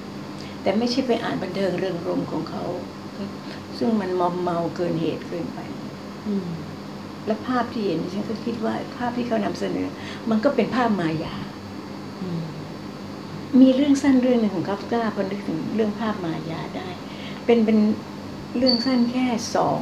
[0.62, 2.64] แต่ไม่ใช่ไปอ่านบันเทิงเริงรมย์ของเขา
[3.78, 5.60] ซึ่งมันมอมเมาเกินเหตุเกินไป
[6.28, 6.48] อืม
[7.28, 9.88] และภาพที่เห็นดิฉันก็คิดว่า ภาพที่เขานำเสนอ
[10.30, 11.36] มันก็เป็นภาพมายา
[12.22, 12.44] อืม
[13.62, 16.90] มีเรื่องสั้นเรื่องหนึ่งของกัฟกาพอนึกถึงเรื่องภาพมายาได้
[17.46, 17.80] เป็นเป็น
[18.58, 19.26] เรื่องสั้นแค่
[19.56, 19.82] สอง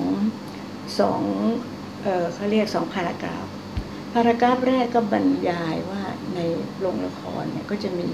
[1.00, 1.22] สอง
[2.04, 3.48] เออเขาเรียกสองพารากราฟ
[4.14, 6.04] พารากราฟแรกก็บรรยายว่า
[6.36, 6.40] ใน
[6.80, 8.10] โรงละครเนี่ยก็จะมี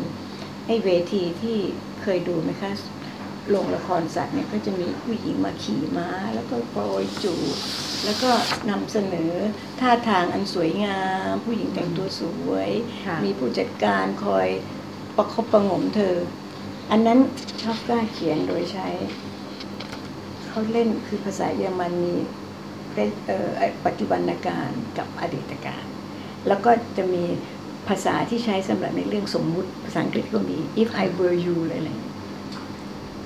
[0.68, 1.58] ไอ้เวทีที่
[2.02, 2.72] เคยดูไหมคะ
[3.50, 7.56] โรงละครสัตว์เนี่ยก็จะมีผู้หญิงมาขี่ม้า แล้วก็โปรยจูบ
[8.06, 8.32] แล้วก็
[8.70, 9.34] นำเสนอ
[9.80, 12.70] ท่าทางอันสวยงาม ผู้หญิงแต่งตัวสวย
[13.06, 14.48] ค่ะมีผู้จัดการคอย
[15.18, 16.16] ประคบประหงมเธอ
[16.92, 17.20] อันนั้น
[17.62, 18.88] ชอบกล้าเขียนโดยใช้
[20.48, 22.14] เขาเล่นคือภาษาเยอรมันมี
[22.94, 23.50] เป็นเอ่อ
[23.86, 25.86] ปัจจุบันการกับอดีตการ
[26.48, 27.24] แล้วก็จะมี
[27.88, 32.11] ภาษาที่ใช้สำหรับในเรื่องสมมุติภาษาอังกฤษก็มี if I were you อะไรอะไรอย่าง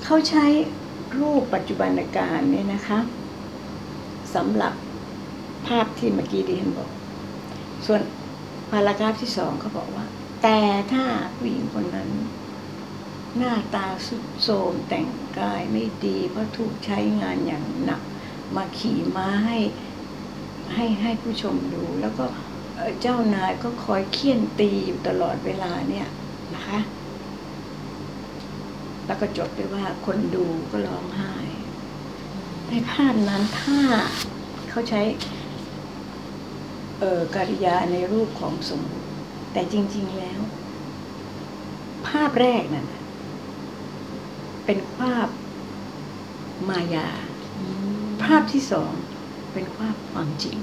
[0.08, 0.45] เขาใช้
[1.20, 2.99] รูปปัจจุบันการเนี่ยนะคะ
[4.36, 4.74] สำหรับ
[5.68, 6.89] ภาพที่เมื่อกี้ดิฉันบอก
[7.86, 8.01] ส่วน
[8.70, 10.06] พารากราฟที่สองเขาบอกว่า
[10.43, 10.60] แต่
[10.93, 12.10] ถ้าผู้หญิงคนนั้น
[13.38, 15.08] หน้าตาสุดโทรมแต่ง
[15.39, 18.01] กายไม่ดี เพราะถูกใช้งานอย่างหนัก
[18.56, 19.58] มาขี่ม้าให้
[20.74, 22.26] ให้ให้ผู้ชมดู แล้วก็
[23.01, 26.08] เจ้านายก็คอยเคี่ยนตีอยู่ตลอดเวลาเนี่ย
[26.56, 26.80] นะคะ
[29.06, 31.34] แล้วก็จบด้วยว่าคนดูก็ร้องไห้
[32.70, 33.80] ในภาพนั้นถ้า
[34.70, 35.01] เขาใช้
[36.99, 39.06] เออกริยาในรูปของสมมุติ
[39.53, 40.39] แต่จริง ๆแล้ว
[42.08, 42.88] ภาพแรกนั่น
[44.66, 45.28] เป็นภาพ
[46.70, 47.08] มายา
[48.24, 48.91] ภาพที่สอง
[49.53, 50.58] เป็นภาพความจริง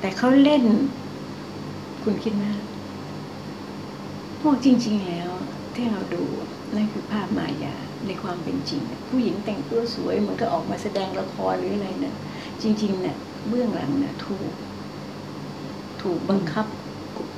[0.00, 0.64] แต่เขาเล่น
[2.02, 2.44] คุณคิดไหม
[4.40, 5.30] พวกจริง ๆ แล้ว
[5.74, 6.24] ที่เราดู
[6.74, 7.74] นั่นคือภาพมายา
[8.06, 12.14] ในความเป็นจริง ผู้หญิงแต่งตัวสวยเหมือนก็ออกมาแสดงละครหรืออะไรนะ
[12.62, 13.16] จริงๆเนี่ย
[13.48, 14.52] เบื้องหลังเนี่ยถูก
[16.02, 16.66] ถูกบังคับ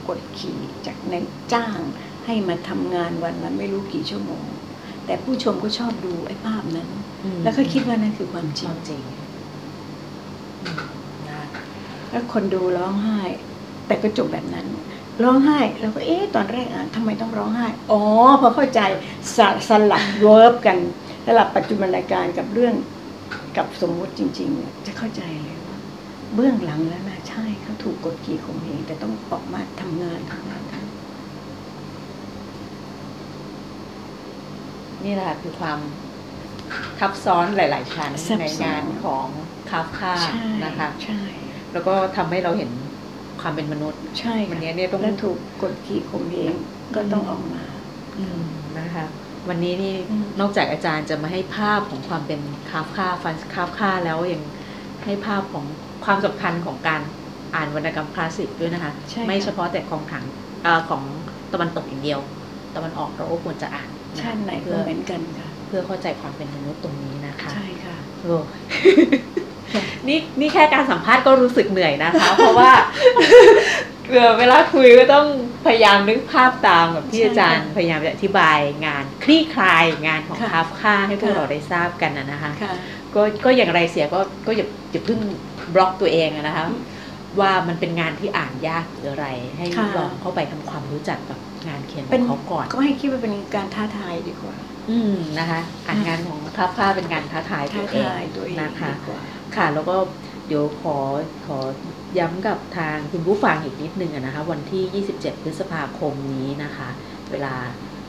[0.09, 1.15] กดขี่จากใน
[1.53, 1.79] จ้าง
[2.27, 4.45] ให้มาทำงานวันละไม่รู้กี่ชั่วโมง
[5.07, 6.89] แต่ผู้ชมก็ชอบดูไอ้ภาพนั้น
[7.25, 9.03] อืมแล้วก็คิดว่านั่นคือความจคริงวามจริง
[10.63, 10.83] อืม
[11.29, 11.43] นะ
[12.11, 13.21] แล้วคนดูร้องไห้
[13.87, 14.67] แต่ก็จบแบบนั้น
[15.25, 18.03] ร้องไห้เราก็เอ๊ะตอนแรกอ่านทำไมต้องร้องไห้อ๋อ
[18.41, 18.81] พอเข้าใจ
[19.37, 20.77] สะสลับเวิร์บกัน
[21.27, 22.75] สลับปัจจุบันการกับเรื่อง
[23.57, 25.77] กับสมมุติจริงๆเนี่ยจะเข้าใจเลยว่า
[26.35, 30.93] เบื้องหลังแล้วนะใช่เขาถูกกดขี่ข่มเหงแต่ต้องออกมาทำงานทำงานทำ
[35.05, 35.79] นี่แหละค่ะคือความ
[36.99, 39.27] ทับซ้อนหลาย ๆ ชั้นซับในซ้อนงานของ
[39.71, 41.21] คาฟคาใช่นะคะใช่
[41.73, 42.71] แล้วก็ทำให้เราเห็น
[43.43, 46.55] ความเป็นมนุษย์ ใช่วันค่ะนี้เนี่ยต้องแล้วถูกกดขี่ข่มเหง
[46.95, 47.65] ก็ต้องออกมา
[48.19, 48.43] อืม
[48.79, 49.05] นะคะ
[49.49, 52.41] วันนี้นี่อืมนอกจากอาจารย์จะมาให้ภาพของความเป็น
[52.71, 54.43] คาฟคาฟรันซ์คาฟคาแล้วยัง
[55.05, 55.65] ให้ภาพของ
[56.05, 57.01] ความสำคัญของการ
[57.55, 60.25] อ่านวรรณกรรมคลาสสิกด้วยนะคะใช่ค่ะไม่เฉพาะแต่ของทาง
[60.65, 61.03] เออของ
[61.53, 62.21] ตะวันตกอย่างเดียว
[62.77, 68.37] ตะวันออกเราก็ควรจะอ่านนะชาติไหนก็เพื่อเหมือนกันค่ะ เพื่อเข้าใจความเป็นมนุษย์ตรงนี้นะคะ ใช่ค่ะโอ้
[70.09, 72.71] นี่นี่แค่การสัมภาษณ์ก็รู้สึกเหนื่อยนะคะ เพราะว่า
[74.11, 75.27] เออเวลาคุยก็ต้อง
[75.67, 82.75] พยายามนึกภาพตามแบบที่ใช่อาจารย์ค่ะพยายามจะอธิบายงานคลี่คลายงานของค่ะคาฟค่าให้พวกค่ะเราได้ทราบกันนะนะคะค่ะ
[83.15, 85.19] ก็ก็อย่างไรเสียก็ก็อย่าอย่าเพิ่ง
[85.75, 86.65] บล็อกตัวเองอะนะคะ
[87.41, 94.57] ว่ามันเป็นงานที่อ่านยากหรืออะไร ให้ค่ะลองเข้าไปทำความรู้จักกับงานเขียนขเป็อนงเขาก่อน ก็ให้คิดว่าเป็นการท้าทายดีกว่า
[94.91, 99.23] อืมนะคะ อ่านงานของคาฟค่าเป็นการท้าทายตัท้าวเองทายตัวเองนะคะดีกว่า
[99.57, 99.97] ค่ะ แล้วก็
[100.47, 100.97] เดี๋ยวขอ
[101.47, 101.59] ขอ
[102.19, 106.89] ย้ำกับทางคุณผู้ฟังอีกนิดนึงอะนะคะ วันที่ 27 พฤษภาคมนี้นะคะ
[107.31, 107.55] เวลา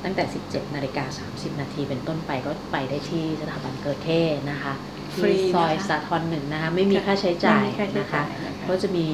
[0.03, 4.21] ตั้งแต่ 17 นาฬิกา 30 นาทีเป็นต้นไปก็ไปได้ที่สถาบันเกิดเท่
[4.51, 4.73] นะคะ
[5.21, 9.07] ฟรีที่นะคะซอยสาทรหนึ่งนะคะ ไม่มีค่าใช้จ่ายไม่มีค่าใช้นะคะจ่ายนะคะ ก็จะมี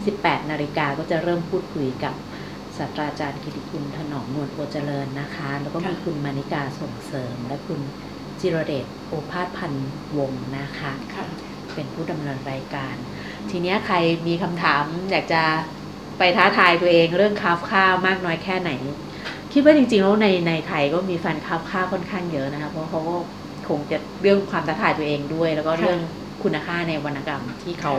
[0.00, 2.14] 18 นาฬิกาก็จะเริ่มพูดคุยกับ
[2.78, 7.80] ศาสตราจารย์กิติคุณถนอมนวลโอเจริญนะคะ แล้วก็มีค่ะคุณมานิกาส่งเสริม และคุณ
[8.40, 11.24] จิรเดชโอภาสพันธ์วงศ์นะคะค่ะ
[11.76, 12.94] เป็นผู้ดำเนินรายการ
[13.50, 13.96] ทีเนี้ยใคร
[14.28, 15.42] มีคำถามอยากจะ
[16.18, 18.70] ไปท้าทายตัวเองเรื่องคาฟค่ามากน้อยแค่ไหน
[19.52, 23.16] คิดว่าจริงๆแล้วในในไทยก็มีแฟนคาฟค่าค่อนข้างเยอะนะคะเพราะเขาก็
[23.68, 26.00] คงจะเรื่องความท้าทายตัวเองด้วย แล้วก็ค่ะเรื่อง
[26.42, 27.94] คุณค่าในวรรณกรรมที่เขา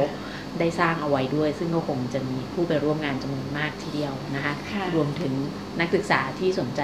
[0.59, 5.34] ได้สร้างเอาไว้ด้วย ซึ่งก็คงจะมีผู้ไปร่วมงานจำนวนมากทีเดียวนะคะค่ะรวมถึง
[5.80, 6.82] นักศึกษาที่สนใจ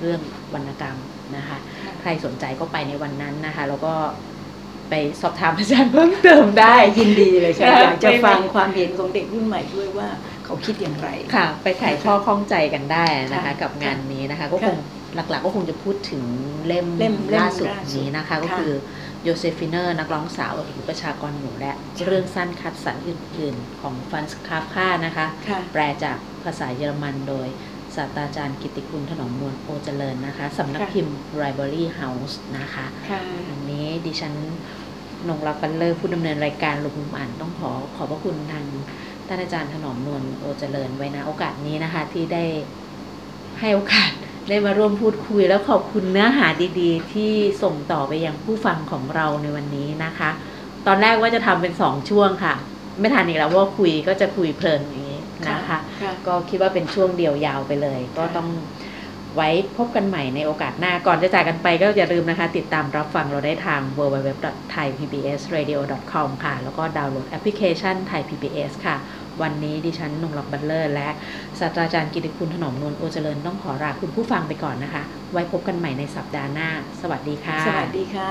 [0.00, 0.20] เรื่อง
[0.54, 0.96] วรรณกรรม
[1.36, 3.94] นะคะค่ะใครสนใจก็ไปในวันนั้นนะคะ แล้วก็
[4.90, 10.08] ไปสอบถามอาจารย์เพิ่มเติมได้ยินดีเลยค่ะค่ะอยากจะไม่ฟังความเห็นของเด็กรุ่นใหม่ด้วยว่า
[10.44, 14.78] เขาคิดอย่างไรค่ะ ไปไขข้อข้องใจกันได้นะคะค่ะกับงานนี้นะคะ ก็ค่ะคง
[15.14, 16.24] หลักๆ ก็คงจะพูดถึง
[16.66, 18.72] เล่มเล่มเล่มล่าสุดล่าสุดนี้นะคะ ก็ค่ะคือ
[19.22, 21.72] โยเซฟิเนอร์นักร้องสาวหรือประชากรหนูและ
[22.06, 27.48] เรื่องสั้นคัดสรรอื่นๆ ของฟรันซ์คาฟคานะคะค่ะแปลจากภาษาเยอรมันโดย
[27.96, 33.20] ศาสตราจารย์กิตติคุณถนอมนวลโอเจริญนะคะสำนักค่ะพิมพ์ Library House นะคะค่ะ
[33.50, 34.34] อันนี้ดิฉัน
[35.28, 38.64] นงรักปันเลอร์ผู้ดำเนินรายการหลบมุมอ่านต้องขอขอบพระคุณทาง
[39.26, 42.44] ท่านอาจารย์ถนอมนวลโอเจริญไว้ณโอกาสนี้นะคะ ที่ได้
[43.60, 44.10] ให้โอกาส
[44.48, 46.46] ได้มาร่วมพูดคุยแล้วขอบคุณเนื้อหา
[46.80, 47.32] ดีๆ ที่
[47.62, 50.30] ส่งต่อไปยังผู้ฟังของเราในวันนี้นะคะ
[50.86, 52.54] ตอนแรกว่าจะทำเป็นสองช่วงค่ะ
[53.00, 55.15] ไม่ทันอีกแล้วเพราะว่าคุยก็จะคุยเพลินอย่างนี้
[55.48, 58.48] นะคะค่ะก็คิดว่าเป็นช่วงเดียวยาวไปเลย ก็ต้อง
[59.34, 68.96] ไว้พบกันใหม่ในโอกาสหน้าก่อนจะจากกันไปก็อย่าลืมนะคะ ติดตามรับฟังเราได้ทาง www.thaipbsradio.com ค่ะ แล้วก็ดาวน์โหลดแอปพลิเคชัน Thai PBS ค่ะ
[69.42, 71.08] วันนี้ดิฉันนงรักบัลเลอร์ และ
[71.60, 76.68] ศาสตราจารย์กิติคุณถนอมนวลโอเจริญต้องขอลาคุณผู้ฟังไปก่อนนะคะ ไว้พบกันใหม่ในสัปดาห์หน้า
[77.00, 78.30] สวัสดีค่ะ สวัสดีค่ะ